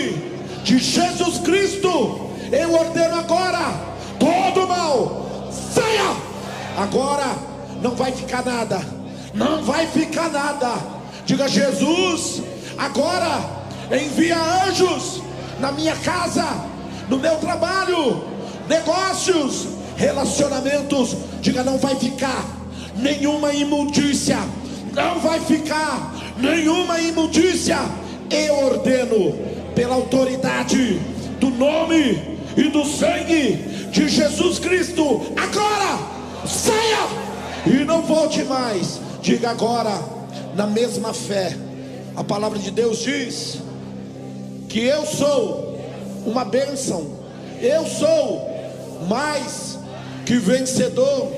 [0.79, 3.73] Jesus Cristo, eu ordeno agora
[4.17, 6.15] todo mal, saia!
[6.77, 7.35] Agora
[7.81, 8.79] não vai ficar nada,
[9.33, 10.73] não vai ficar nada.
[11.25, 12.41] Diga Jesus,
[12.77, 13.41] agora
[13.91, 15.21] envia anjos
[15.59, 16.45] na minha casa,
[17.09, 18.23] no meu trabalho,
[18.67, 21.15] negócios, relacionamentos.
[21.41, 22.45] Diga não vai ficar
[22.95, 24.39] nenhuma imundícia,
[24.93, 27.77] não vai ficar nenhuma imundícia.
[28.29, 30.99] Eu ordeno pela autoridade
[31.39, 33.53] do nome e do sangue
[33.89, 35.21] de Jesus Cristo.
[35.41, 35.97] Agora
[36.45, 37.07] saia
[37.65, 38.99] e não volte mais.
[39.21, 39.97] Diga agora,
[40.53, 41.55] na mesma fé,
[42.13, 43.59] a palavra de Deus diz
[44.67, 45.79] que eu sou
[46.25, 47.11] uma bênção,
[47.61, 48.51] eu sou
[49.07, 49.79] mais
[50.25, 51.31] que vencedor.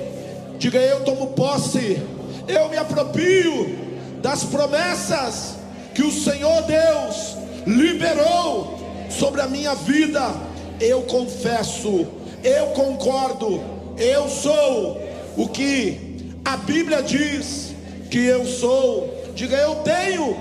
[0.57, 2.01] Diga eu tomo posse,
[2.47, 3.77] eu me aproprio
[4.19, 5.57] das promessas
[5.93, 10.33] que o Senhor Deus liberou sobre a minha vida.
[10.79, 12.07] Eu confesso,
[12.43, 13.61] eu concordo,
[13.97, 14.99] eu sou
[15.37, 17.73] o que a Bíblia diz
[18.09, 19.21] que eu sou.
[19.35, 20.35] Diga eu tenho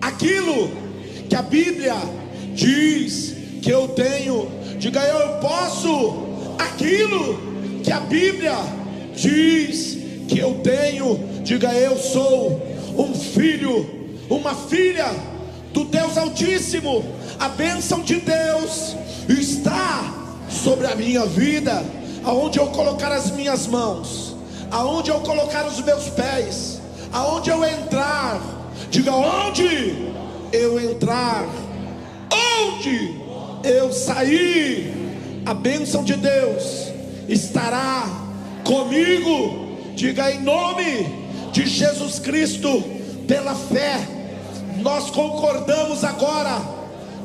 [0.00, 0.70] aquilo
[1.28, 1.94] que a Bíblia
[2.54, 4.48] diz que eu tenho.
[4.78, 6.24] Diga eu, posso
[6.58, 8.56] aquilo que a Bíblia
[9.14, 11.18] diz que eu tenho.
[11.42, 12.60] Diga eu sou
[12.98, 13.88] um filho,
[14.28, 15.33] uma filha
[15.74, 17.04] do Deus Altíssimo.
[17.38, 18.96] A bênção de Deus
[19.28, 20.14] está
[20.48, 21.84] sobre a minha vida,
[22.22, 24.36] aonde eu colocar as minhas mãos,
[24.70, 26.80] aonde eu colocar os meus pés,
[27.12, 28.40] aonde eu entrar.
[28.88, 30.12] Diga onde
[30.52, 31.44] eu entrar,
[32.30, 33.16] onde
[33.64, 34.92] eu sair,
[35.44, 36.92] a bênção de Deus
[37.28, 38.08] estará
[38.62, 39.64] comigo.
[39.96, 42.82] Diga em nome de Jesus Cristo,
[43.26, 44.13] pela fé,
[44.84, 46.60] nós concordamos agora,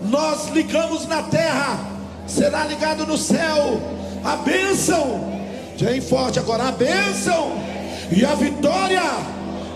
[0.09, 1.77] nós ligamos na terra,
[2.25, 3.81] será ligado no céu,
[4.23, 5.19] a bênção,
[5.77, 7.51] bem forte agora, a bênção
[8.15, 9.03] e a vitória,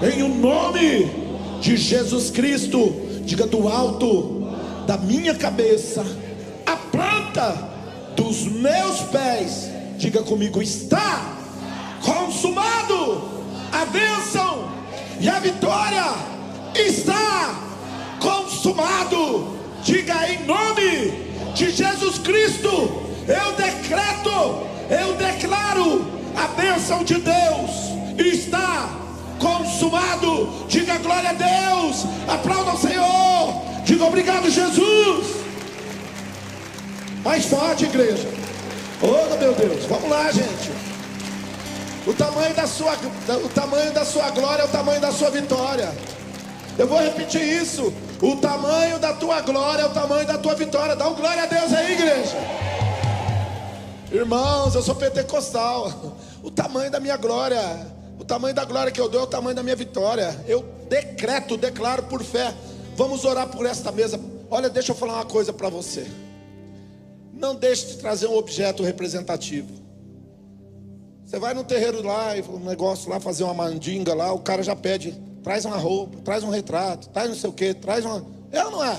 [0.01, 1.11] em o nome
[1.59, 4.47] de Jesus Cristo, diga do alto
[4.87, 6.05] da minha cabeça,
[6.65, 7.53] a planta
[8.15, 11.35] dos meus pés, diga comigo, está
[12.01, 13.33] consumado.
[13.73, 14.69] A bênção
[15.19, 16.13] e a vitória
[16.75, 17.72] está
[18.23, 19.57] consumado.
[19.83, 21.11] Diga em nome
[21.53, 22.69] de Jesus Cristo,
[23.27, 26.05] eu decreto, eu declaro
[26.35, 28.89] a bênção de Deus está
[29.39, 30.65] consumado.
[30.67, 35.43] Diga glória a Deus, aplauda o Senhor, diga obrigado, Jesus.
[37.23, 38.27] Mais forte, igreja.
[39.01, 40.71] Oh, meu Deus, vamos lá, gente.
[42.05, 42.93] O tamanho da sua,
[43.43, 45.93] o tamanho da sua glória é o tamanho da sua vitória.
[46.77, 47.93] Eu vou repetir isso.
[48.21, 50.95] O tamanho da tua glória é o tamanho da tua vitória.
[50.95, 52.37] Dá um glória a Deus aí, igreja.
[54.11, 56.17] Irmãos, eu sou pentecostal.
[56.41, 57.59] O tamanho da minha glória,
[58.19, 60.35] o tamanho da glória que eu dou é o tamanho da minha vitória.
[60.47, 62.53] Eu decreto, declaro por fé.
[62.95, 64.19] Vamos orar por esta mesa.
[64.49, 66.07] Olha, deixa eu falar uma coisa para você.
[67.33, 69.83] Não deixe de trazer um objeto representativo.
[71.25, 74.75] Você vai no terreiro lá, um negócio lá, fazer uma mandinga lá, o cara já
[74.75, 78.25] pede, traz uma roupa, traz um retrato, traz não sei o que, traz uma.
[78.51, 78.97] É ou não é?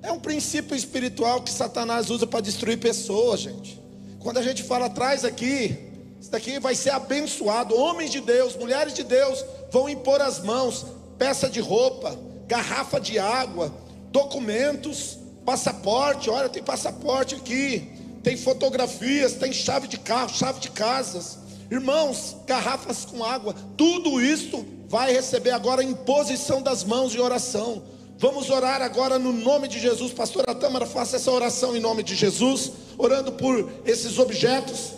[0.00, 3.78] É um princípio espiritual que Satanás usa para destruir pessoas, gente.
[4.20, 5.76] Quando a gente fala traz aqui,
[6.20, 7.76] isso daqui vai ser abençoado.
[7.76, 10.86] Homens de Deus, mulheres de Deus vão impor as mãos,
[11.18, 12.16] peça de roupa,
[12.46, 13.72] garrafa de água,
[14.12, 16.30] documentos, passaporte.
[16.30, 17.90] Olha, tem passaporte aqui,
[18.22, 21.38] tem fotografias, tem chave de carro, chave de casas.
[21.70, 27.82] Irmãos, garrafas com água, tudo isso vai receber agora imposição das mãos de oração.
[28.18, 30.12] Vamos orar agora no nome de Jesus.
[30.12, 34.97] Pastora Tâmara, faça essa oração em nome de Jesus, orando por esses objetos.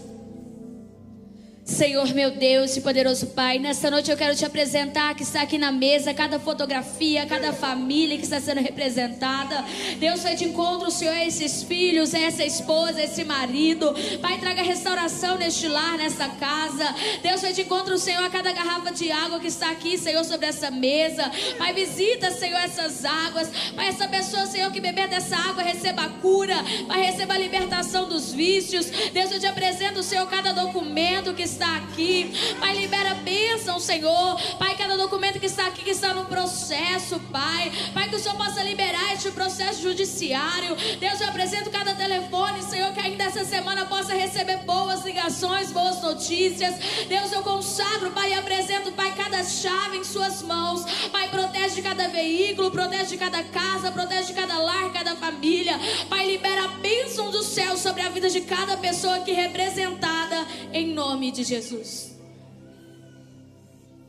[1.71, 5.57] Senhor meu Deus e poderoso Pai, nesta noite eu quero te apresentar que está aqui
[5.57, 9.65] na mesa cada fotografia, cada família que está sendo representada.
[9.99, 13.95] Deus vai de encontro, Senhor, a esses filhos, a essa esposa, a esse marido.
[14.21, 16.95] Pai, traga restauração neste lar, nesta casa.
[17.23, 20.47] Deus vai de encontro, Senhor, a cada garrafa de água que está aqui, Senhor, sobre
[20.47, 21.31] essa mesa.
[21.57, 23.49] Pai, visita, Senhor, essas águas.
[23.77, 26.57] Pai, essa pessoa, Senhor, que beber dessa água receba a cura.
[26.89, 28.87] Pai, receba a libertação dos vícios.
[29.13, 32.33] Deus, eu te apresento, Senhor, cada documento que está aqui.
[32.59, 34.41] Pai, libera bênção, Senhor.
[34.59, 37.73] Pai, cada documento que está aqui, que está no processo, Pai.
[37.93, 40.77] Pai, que o Senhor possa liberar este processo judiciário.
[40.99, 46.03] Deus, eu apresento cada telefone, Senhor, que ainda essa semana possa receber boas ligações, boas
[46.03, 46.75] notícias.
[47.09, 50.85] Deus, eu consagro, Pai, e apresento, Pai, cada chave em Suas mãos.
[51.11, 55.79] Pai, protege cada veículo, protege cada casa, protege cada lar, cada família.
[56.09, 60.93] Pai, libera a bênção do céu sobre a vida de cada pessoa aqui representada, em
[60.93, 62.13] nome de Jesus.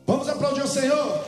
[0.06, 1.24] Vamos aplaudir o Senhor.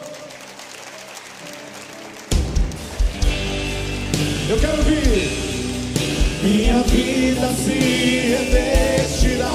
[4.49, 5.45] Eu quero ouvir.
[6.41, 7.73] Minha vida se
[8.29, 9.51] revestirá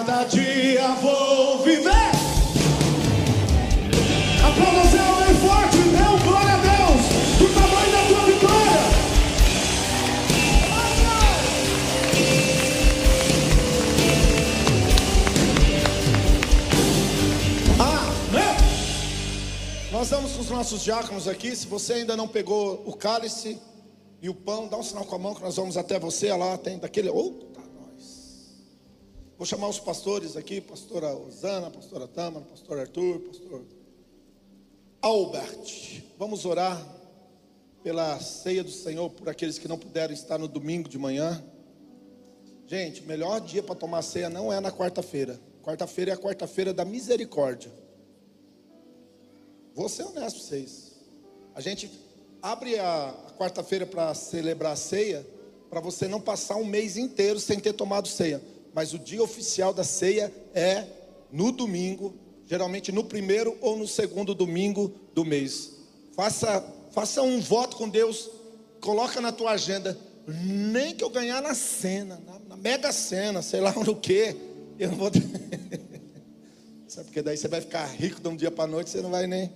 [0.00, 1.90] cada dia vou viver.
[4.42, 7.02] Aplauda o céu bem forte, dê glória a Deus,
[7.38, 8.80] do tamanho da tua vitória.
[17.78, 18.56] Amém.
[19.92, 21.54] Nós com os nossos diáconos aqui.
[21.54, 23.60] Se você ainda não pegou o cálice
[24.22, 26.30] e o pão, dá um sinal com a mão que nós vamos até você.
[26.30, 27.10] Olha lá tem daquele.
[27.10, 27.49] Nós.
[29.40, 33.64] Vou chamar os pastores aqui, pastora Osana, pastora Tâmara, pastor Arthur, pastor
[35.00, 36.02] Albert.
[36.18, 36.78] Vamos orar
[37.82, 41.42] pela ceia do Senhor, por aqueles que não puderam estar no domingo de manhã.
[42.66, 45.40] Gente, o melhor dia para tomar ceia não é na quarta-feira.
[45.62, 47.72] Quarta-feira é a quarta-feira da misericórdia.
[49.74, 51.00] Vou ser honesto com vocês.
[51.54, 51.90] A gente
[52.42, 55.26] abre a quarta-feira para celebrar a ceia,
[55.70, 58.59] para você não passar um mês inteiro sem ter tomado ceia.
[58.74, 60.86] Mas o dia oficial da ceia é
[61.32, 62.14] no domingo,
[62.46, 65.72] geralmente no primeiro ou no segundo domingo do mês.
[66.12, 68.30] Faça, faça um voto com Deus,
[68.80, 73.60] coloca na tua agenda, nem que eu ganhar na cena, na, na mega cena, sei
[73.60, 74.36] lá no que,
[74.78, 75.10] eu não vou.
[76.88, 79.26] Sabe porque daí você vai ficar rico de um dia para noite, você não vai
[79.26, 79.50] nem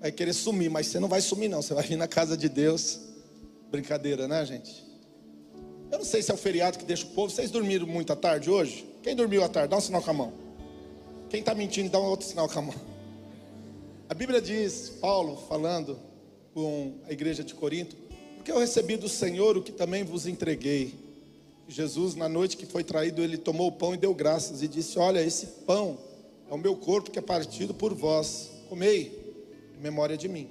[0.00, 2.48] vai querer sumir, mas você não vai sumir não, você vai vir na casa de
[2.48, 3.00] Deus.
[3.70, 4.87] Brincadeira, né, gente?
[5.90, 7.30] Eu não sei se é o feriado que deixa o povo.
[7.30, 8.86] Vocês dormiram muito à tarde hoje?
[9.02, 9.70] Quem dormiu à tarde?
[9.70, 10.32] Dá um sinal com a mão.
[11.30, 12.74] Quem está mentindo, dá um outro sinal com a mão.
[14.08, 15.98] A Bíblia diz, Paulo falando
[16.54, 17.96] com a igreja de Corinto,
[18.36, 20.94] porque eu recebi do Senhor o que também vos entreguei.
[21.66, 24.98] Jesus, na noite que foi traído, ele tomou o pão e deu graças e disse:
[24.98, 25.98] Olha, esse pão
[26.50, 28.50] é o meu corpo que é partido por vós.
[28.68, 29.36] Comei
[29.76, 30.48] em memória de mim.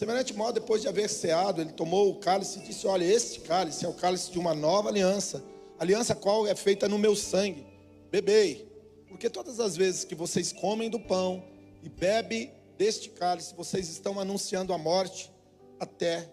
[0.00, 3.84] Semelhante modo, depois de haver ceado, ele tomou o cálice e disse: Olha, este cálice
[3.84, 5.44] é o cálice de uma nova aliança,
[5.78, 7.66] aliança qual é feita no meu sangue.
[8.10, 8.66] Bebei,
[9.06, 11.44] porque todas as vezes que vocês comem do pão
[11.82, 15.30] e bebem deste cálice, vocês estão anunciando a morte
[15.78, 16.26] até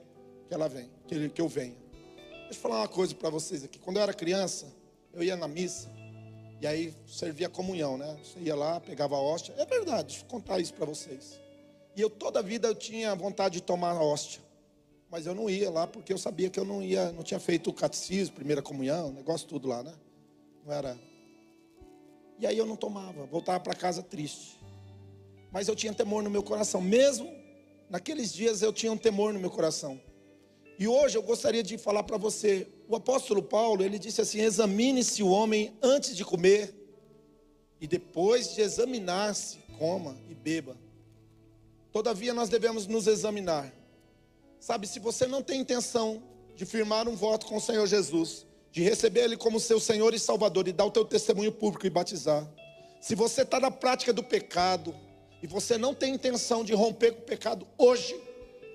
[0.47, 1.75] que ela venha, que, eu venha.
[2.43, 3.77] Deixa eu falar uma coisa para vocês aqui.
[3.79, 4.73] Quando eu era criança,
[5.13, 5.91] eu ia na missa
[6.61, 8.17] e aí servia comunhão, né?
[8.23, 9.53] Você ia lá, pegava a hóstia.
[9.57, 11.46] É verdade, deixa eu contar isso para vocês.
[11.97, 14.39] E eu toda a vida eu tinha vontade de tomar a hóstia.
[15.09, 17.71] Mas eu não ia lá porque eu sabia que eu não ia, não tinha feito
[17.71, 19.95] o catecismo, primeira comunhão, negócio tudo lá, né?
[20.63, 20.95] Não era.
[22.37, 24.59] E aí eu não tomava, voltava para casa triste.
[25.51, 27.33] Mas eu tinha temor no meu coração, mesmo
[27.89, 29.99] naqueles dias eu tinha um temor no meu coração.
[30.77, 35.23] E hoje eu gostaria de falar para você, o apóstolo Paulo, ele disse assim: examine-se
[35.23, 36.75] o homem antes de comer,
[37.81, 40.77] e depois de examinar-se, coma e beba.
[41.91, 43.73] Todavia, nós devemos nos examinar.
[44.59, 46.21] Sabe, se você não tem intenção
[46.55, 50.19] de firmar um voto com o Senhor Jesus, de receber Ele como seu Senhor e
[50.19, 52.47] Salvador e dar o teu testemunho público e batizar,
[52.99, 54.93] se você está na prática do pecado
[55.41, 58.19] e você não tem intenção de romper com o pecado hoje,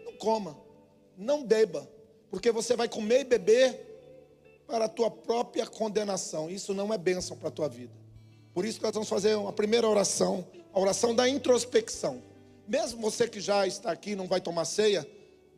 [0.05, 0.57] não coma,
[1.17, 1.89] não beba,
[2.31, 3.93] porque você vai comer e beber
[4.67, 6.49] para a tua própria condenação.
[6.49, 7.93] Isso não é bênção para a tua vida.
[8.55, 12.23] Por isso nós vamos fazer uma primeira oração, a oração da introspecção.
[12.67, 15.07] Mesmo você que já está aqui não vai tomar ceia,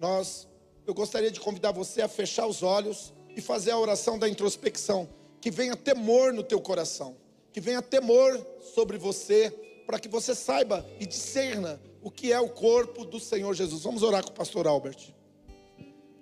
[0.01, 0.49] nós
[0.87, 5.09] eu gostaria de convidar você a fechar os olhos e fazer a oração da introspecção,
[5.41, 7.17] que venha temor no teu coração,
[7.53, 8.39] que venha temor
[8.75, 9.51] sobre você,
[9.87, 13.83] para que você saiba e discerna o que é o corpo do Senhor Jesus.
[13.83, 15.15] Vamos orar com o pastor Albert.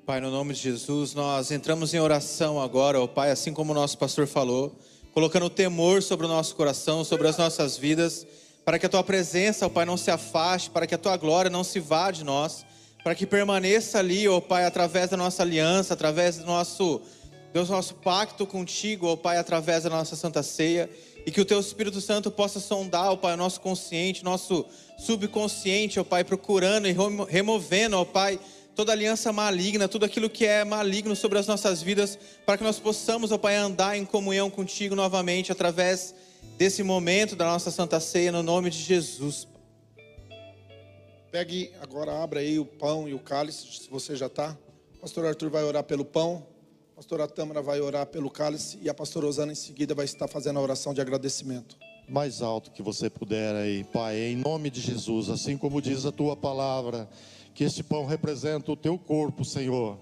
[0.06, 3.74] Pai, no nome de Jesus, nós entramos em oração agora, ó Pai, assim como o
[3.74, 4.76] nosso pastor falou,
[5.12, 8.26] colocando temor sobre o nosso coração, sobre as nossas vidas
[8.64, 11.50] para que a tua presença, ó Pai, não se afaste, para que a tua glória
[11.50, 12.64] não se vá de nós,
[13.02, 17.02] para que permaneça ali, ó Pai, através da nossa aliança, através do nosso,
[17.52, 20.88] nosso pacto contigo, ó Pai, através da nossa santa ceia,
[21.26, 24.64] e que o teu Espírito Santo possa sondar, ó Pai, o nosso consciente, nosso
[24.96, 26.94] subconsciente, ó Pai, procurando e
[27.28, 28.38] removendo, ó Pai,
[28.76, 32.78] toda aliança maligna, tudo aquilo que é maligno sobre as nossas vidas, para que nós
[32.78, 36.14] possamos, ó Pai, andar em comunhão contigo novamente através
[36.62, 39.48] desse momento da nossa Santa Ceia no nome de Jesus.
[41.32, 44.56] Pegue agora, abra aí o pão e o cálice, se você já está.
[44.94, 46.46] O pastor Arthur vai orar pelo pão,
[46.92, 50.28] a pastora Tâmara vai orar pelo cálice e a pastora Osana em seguida vai estar
[50.28, 51.76] fazendo a oração de agradecimento.
[52.08, 56.12] Mais alto que você puder aí, Pai, em nome de Jesus, assim como diz a
[56.12, 57.08] tua palavra,
[57.56, 59.98] que este pão representa o teu corpo, Senhor,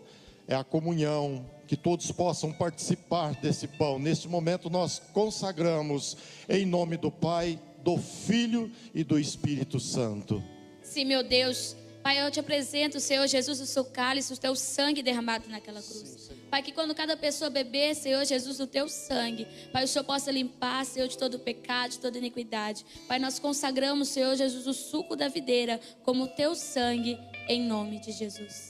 [0.47, 3.97] é a comunhão que todos possam participar desse pão.
[3.97, 6.17] Neste momento nós consagramos
[6.49, 10.43] em nome do Pai, do Filho e do Espírito Santo.
[10.83, 11.77] Sim, meu Deus.
[12.03, 16.29] Pai, eu te apresento, Senhor Jesus, o seu cálice, o teu sangue derramado naquela cruz.
[16.29, 20.03] Sim, Pai, que quando cada pessoa beber, Senhor Jesus, o teu sangue, Pai, o Senhor
[20.03, 22.85] possa limpar, Senhor, de todo pecado, de toda iniquidade.
[23.07, 27.17] Pai, nós consagramos, Senhor Jesus, o suco da videira como o teu sangue,
[27.47, 28.70] em nome de Jesus.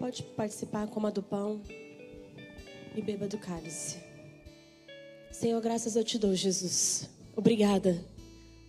[0.00, 1.60] Pode participar, coma do pão
[2.96, 3.98] e beba do cálice.
[5.30, 7.06] Senhor, graças eu te dou, Jesus.
[7.36, 8.02] Obrigada.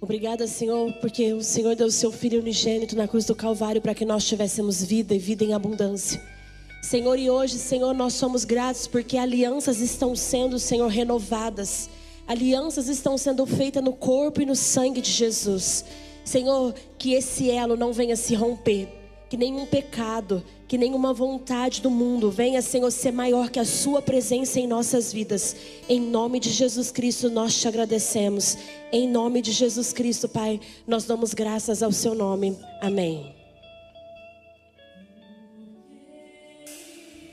[0.01, 3.95] Obrigada, Senhor, porque o Senhor deu o seu Filho unigênito na cruz do Calvário para
[3.95, 6.21] que nós tivéssemos vida e vida em abundância.
[6.83, 11.89] Senhor, e hoje, Senhor, nós somos gratos porque alianças estão sendo, Senhor, renovadas.
[12.27, 15.85] Alianças estão sendo feitas no corpo e no sangue de Jesus.
[16.25, 18.89] Senhor, que esse elo não venha se romper,
[19.29, 24.01] que nenhum pecado, que nenhuma vontade do mundo venha, Senhor, ser maior que a Sua
[24.01, 25.53] presença em nossas vidas.
[25.89, 28.57] Em nome de Jesus Cristo, nós te agradecemos.
[28.89, 32.57] Em nome de Jesus Cristo, Pai, nós damos graças ao Seu nome.
[32.81, 33.35] Amém.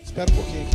[0.03, 0.67] Espera um pouquinho.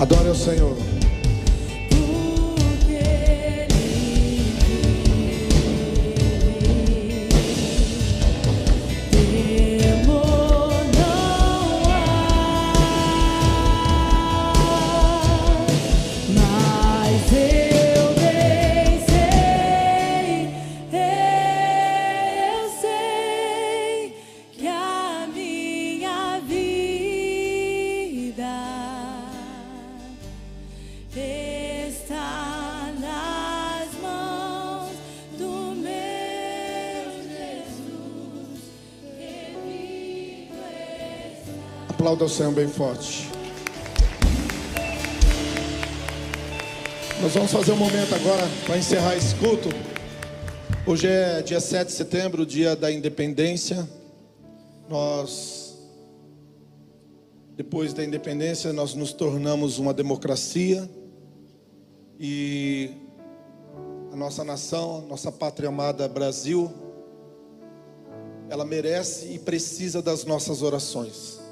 [0.00, 0.97] Adore ao Senhor.
[42.18, 43.30] Aplauda o Senhor bem forte.
[47.22, 49.68] Nós vamos fazer um momento agora para encerrar esse culto.
[50.84, 53.88] Hoje é dia 7 de setembro, dia da independência.
[54.88, 55.78] Nós,
[57.56, 60.90] depois da independência, nós nos tornamos uma democracia.
[62.18, 62.90] E
[64.12, 66.68] a nossa nação, nossa pátria amada Brasil,
[68.50, 71.46] ela merece e precisa das nossas orações.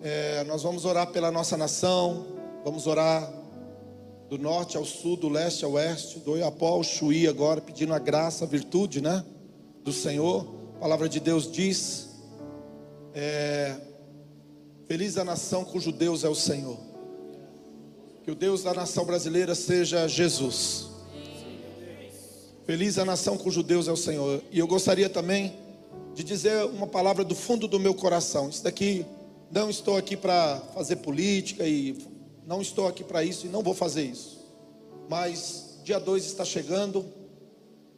[0.00, 2.26] É, nós vamos orar pela nossa nação,
[2.64, 3.32] vamos orar
[4.28, 7.98] do norte ao sul, do leste ao oeste, do Oiapoá ao Chuí agora, pedindo a
[7.98, 9.24] graça, a virtude, né?
[9.82, 10.46] Do Senhor.
[10.76, 12.10] A palavra de Deus diz:
[13.14, 13.76] é,
[14.86, 16.78] Feliz a nação cujo Deus é o Senhor.
[18.22, 20.86] Que o Deus da nação brasileira seja Jesus.
[22.64, 24.42] Feliz a nação cujo Deus é o Senhor.
[24.52, 25.54] E eu gostaria também
[26.14, 28.48] de dizer uma palavra do fundo do meu coração.
[28.48, 29.04] Isso daqui,
[29.50, 31.96] não estou aqui para fazer política e
[32.46, 34.38] não estou aqui para isso e não vou fazer isso.
[35.08, 37.04] Mas dia 2 está chegando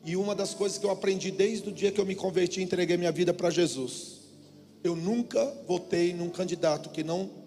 [0.04, 2.62] e uma das coisas que eu aprendi desde o dia que eu me converti e
[2.62, 4.20] entreguei minha vida para Jesus.
[4.82, 7.40] Eu nunca votei num candidato que não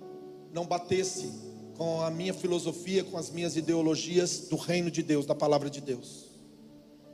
[0.54, 1.32] não batesse
[1.76, 5.82] com a minha filosofia, com as minhas ideologias do reino de Deus, da palavra de
[5.82, 6.26] Deus.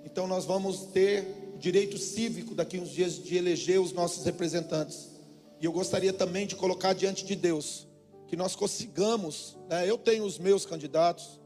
[0.03, 5.18] Então nós vamos ter direito cívico daqui uns dias de eleger os nossos representantes.
[5.59, 7.87] E eu gostaria também de colocar diante de Deus
[8.27, 11.41] que nós consigamos, né, eu tenho os meus candidatos,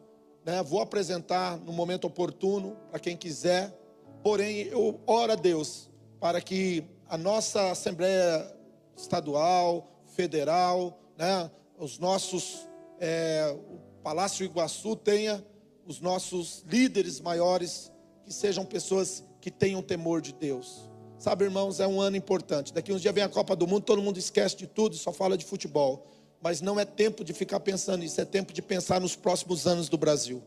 [0.45, 3.74] né, vou apresentar no momento oportuno para quem quiser,
[4.22, 5.89] porém eu oro a Deus
[6.20, 8.53] para que a nossa Assembleia
[8.97, 12.68] Estadual, Federal, né, os nossos,
[12.99, 15.43] é, o Palácio Iguaçu tenha
[15.88, 17.91] os nossos líderes maiores,
[18.26, 20.89] que sejam pessoas que tenham temor de Deus.
[21.24, 22.74] Sabe, irmãos, é um ano importante.
[22.74, 25.14] Daqui uns dias vem a Copa do Mundo, todo mundo esquece de tudo e só
[25.14, 26.06] fala de futebol.
[26.42, 29.88] Mas não é tempo de ficar pensando nisso, é tempo de pensar nos próximos anos
[29.88, 30.44] do Brasil.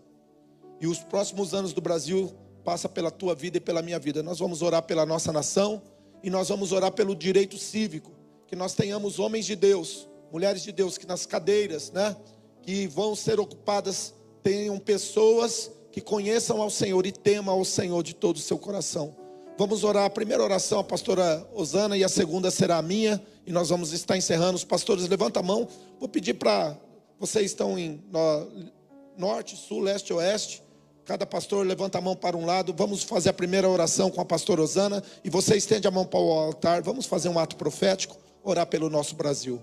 [0.79, 2.31] E os próximos anos do Brasil
[2.63, 4.23] passa pela tua vida e pela minha vida.
[4.23, 5.81] Nós vamos orar pela nossa nação
[6.23, 8.13] e nós vamos orar pelo direito cívico,
[8.47, 12.15] que nós tenhamos homens de Deus, mulheres de Deus que nas cadeiras, né,
[12.61, 14.13] que vão ser ocupadas
[14.43, 19.25] tenham pessoas que conheçam ao Senhor e temam ao Senhor de todo o seu coração.
[19.59, 20.05] Vamos orar.
[20.05, 23.21] A primeira oração a pastora Osana e a segunda será a minha.
[23.47, 24.57] E nós vamos estar encerrando.
[24.57, 25.67] Os pastores, levanta a mão.
[25.99, 26.77] Vou pedir para.
[27.19, 28.49] Vocês estão em no,
[29.17, 30.63] norte, sul, leste, oeste.
[31.07, 32.75] Cada pastor levanta a mão para um lado.
[32.77, 35.03] Vamos fazer a primeira oração com a pastora Osana.
[35.25, 36.83] E você estende a mão para o altar.
[36.83, 38.17] Vamos fazer um ato profético.
[38.43, 39.63] Orar pelo nosso Brasil.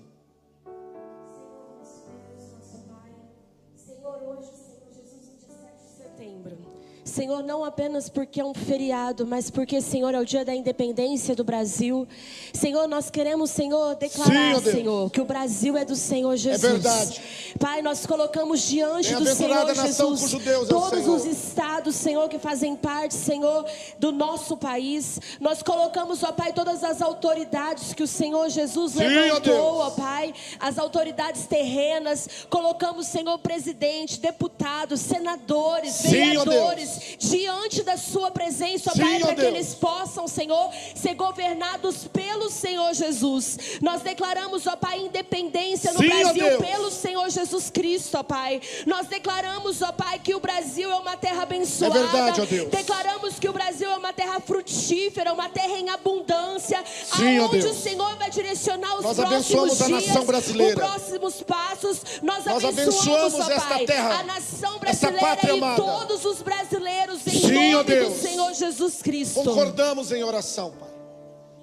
[7.14, 11.36] Senhor, não apenas porque é um feriado, mas porque, Senhor, é o dia da independência
[11.36, 12.08] do Brasil.
[12.52, 14.72] Senhor, nós queremos, Senhor, declarar, Sim.
[14.72, 16.72] Senhor, que o Brasil é do Senhor Jesus.
[16.72, 17.22] verdade.
[17.60, 21.16] Pai, nós colocamos diante do Senhor Jesus Deus é todos Senhor.
[21.16, 23.64] os estados, Senhor, que fazem parte, Senhor,
[23.96, 25.20] do nosso país.
[25.38, 30.34] Nós colocamos, ó Pai, todas as autoridades que o Senhor Jesus Sim, levantou, ó Pai,
[30.58, 32.28] as autoridades terrenas.
[32.50, 39.40] Colocamos, Senhor, presidente, deputados, senadores, Sim, vereadores diante da Sua presença, Sim, Pai, para que
[39.40, 39.54] Deus.
[39.54, 43.58] eles possam, Senhor, ser governados pelo Senhor Jesus.
[43.80, 48.60] Nós declaramos, ó Pai, independência no Sim, Brasil pelo Senhor Jesus Cristo, ó Pai.
[48.86, 51.98] Nós declaramos, ó Pai, que o Brasil é uma terra abençoada.
[51.98, 52.68] É verdade, ó Deus.
[52.70, 56.82] Declaramos que o Brasil é uma terra frutífera, uma terra em abundância,
[57.16, 60.84] Sim, aonde o Senhor vai direcionar os Nós próximos dias, nação brasileira.
[60.84, 62.00] os próximos passos.
[62.22, 66.93] Nós, Nós abençoamos, abençoamos ó esta Pai, terra, a nação brasileira e todos os brasileiros
[67.26, 68.14] em Sim, ó nome Deus.
[68.14, 69.42] do Senhor Jesus Cristo.
[69.42, 70.90] Concordamos em oração, Pai.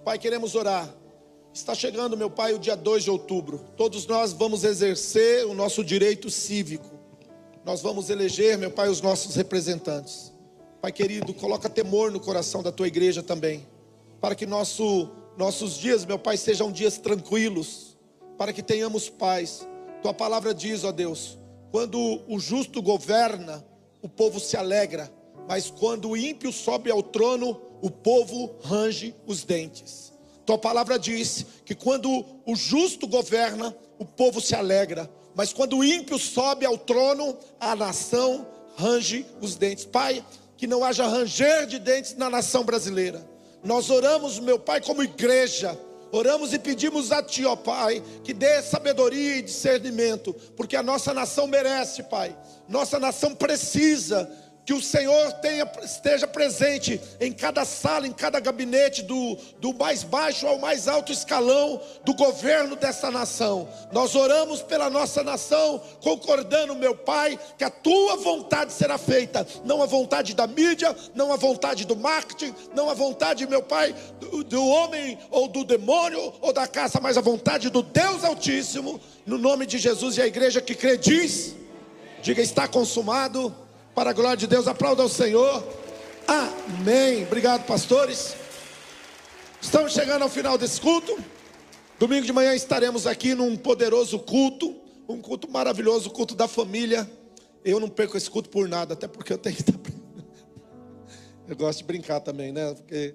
[0.04, 0.90] Pai, queremos orar.
[1.54, 3.60] Está chegando, meu Pai, o dia 2 de outubro.
[3.76, 6.90] Todos nós vamos exercer o nosso direito cívico.
[7.66, 10.34] Nós vamos eleger, meu Pai, os nossos representantes.
[10.82, 13.68] Pai querido, coloca temor no coração da tua igreja também.
[14.20, 17.98] Para que nosso, nossos dias, meu Pai, sejam dias tranquilos.
[18.38, 19.68] Para que tenhamos paz.
[20.02, 21.38] Tua palavra diz, ó Deus,
[21.72, 23.64] quando o justo governa,
[24.02, 25.12] o povo se alegra.
[25.48, 30.12] Mas quando o ímpio sobe ao trono, o povo range os dentes.
[30.46, 35.10] Tua palavra diz que quando o justo governa, o povo se alegra.
[35.36, 39.86] Mas quando o ímpio sobe ao trono, a nação range os dentes.
[39.86, 40.26] Pai,
[40.58, 43.28] que não haja ranger de dentes na nação brasileira.
[43.64, 45.78] Nós oramos, meu Pai, como igreja.
[46.12, 51.14] Oramos e pedimos a Ti, ó Pai, que dê sabedoria e discernimento, porque a nossa
[51.14, 52.38] nação merece, Pai.
[52.68, 54.30] Nossa nação precisa
[54.72, 60.02] que o Senhor tenha, esteja presente em cada sala, em cada gabinete, do, do mais
[60.02, 63.68] baixo ao mais alto escalão do governo dessa nação.
[63.92, 69.84] Nós oramos pela nossa nação, concordando, meu Pai, que a tua vontade será feita, não
[69.84, 74.42] a vontade da mídia, não a vontade do marketing, não a vontade, meu Pai, do,
[74.42, 79.38] do homem ou do demônio ou da caça, mas a vontade do Deus Altíssimo, no
[79.38, 81.58] nome de Jesus e a igreja que crê diz.
[82.22, 83.54] Diga, está consumado.
[83.94, 85.62] Para a glória de Deus, aplauda ao Senhor.
[86.26, 87.24] Amém.
[87.24, 88.36] Obrigado, pastores.
[89.62, 91.20] Estamos chegando ao final desse culto.
[92.00, 94.74] Domingo de manhã estaremos aqui num poderoso culto,
[95.10, 97.10] um culto maravilhoso, o culto da família.
[97.66, 99.78] Eu não perco esse culto por nada, até porque eu tenho que estar.
[101.50, 102.74] Eu gosto de brincar também, né?
[102.74, 103.14] Porque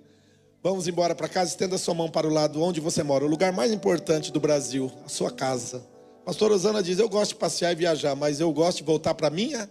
[0.63, 3.51] vamos embora para casa, estenda sua mão para o lado onde você mora, o lugar
[3.51, 5.87] mais importante do Brasil, a sua casa.
[6.23, 9.31] Pastor Osana diz: Eu gosto de passear e viajar, mas eu gosto de voltar para
[9.31, 9.71] minha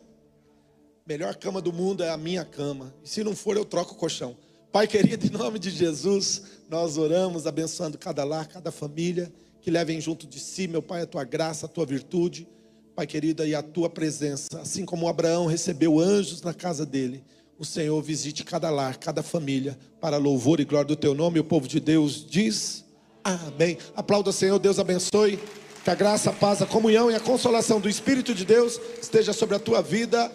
[1.07, 2.91] melhor cama do mundo é a minha cama.
[3.03, 4.35] E se não for, eu troco o colchão.
[4.71, 9.31] Pai querido, em nome de Jesus, nós oramos, abençoando cada lar, cada família,
[9.61, 12.47] que levem junto de si, meu Pai, a tua graça, a tua virtude,
[12.95, 14.59] Pai querido, e a tua presença.
[14.59, 17.23] Assim como Abraão recebeu anjos na casa dele,
[17.59, 21.39] o Senhor visite cada lar, cada família, para louvor e glória do teu nome.
[21.39, 22.83] O povo de Deus diz:
[23.23, 23.77] Amém.
[23.95, 25.39] Aplauda, Senhor, Deus abençoe.
[25.83, 29.33] Que a graça, a paz, a comunhão e a consolação do Espírito de Deus esteja
[29.33, 30.31] sobre a tua vida.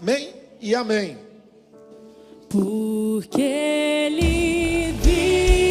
[0.00, 1.16] Amém e amém.
[2.48, 5.65] Porque ele vive.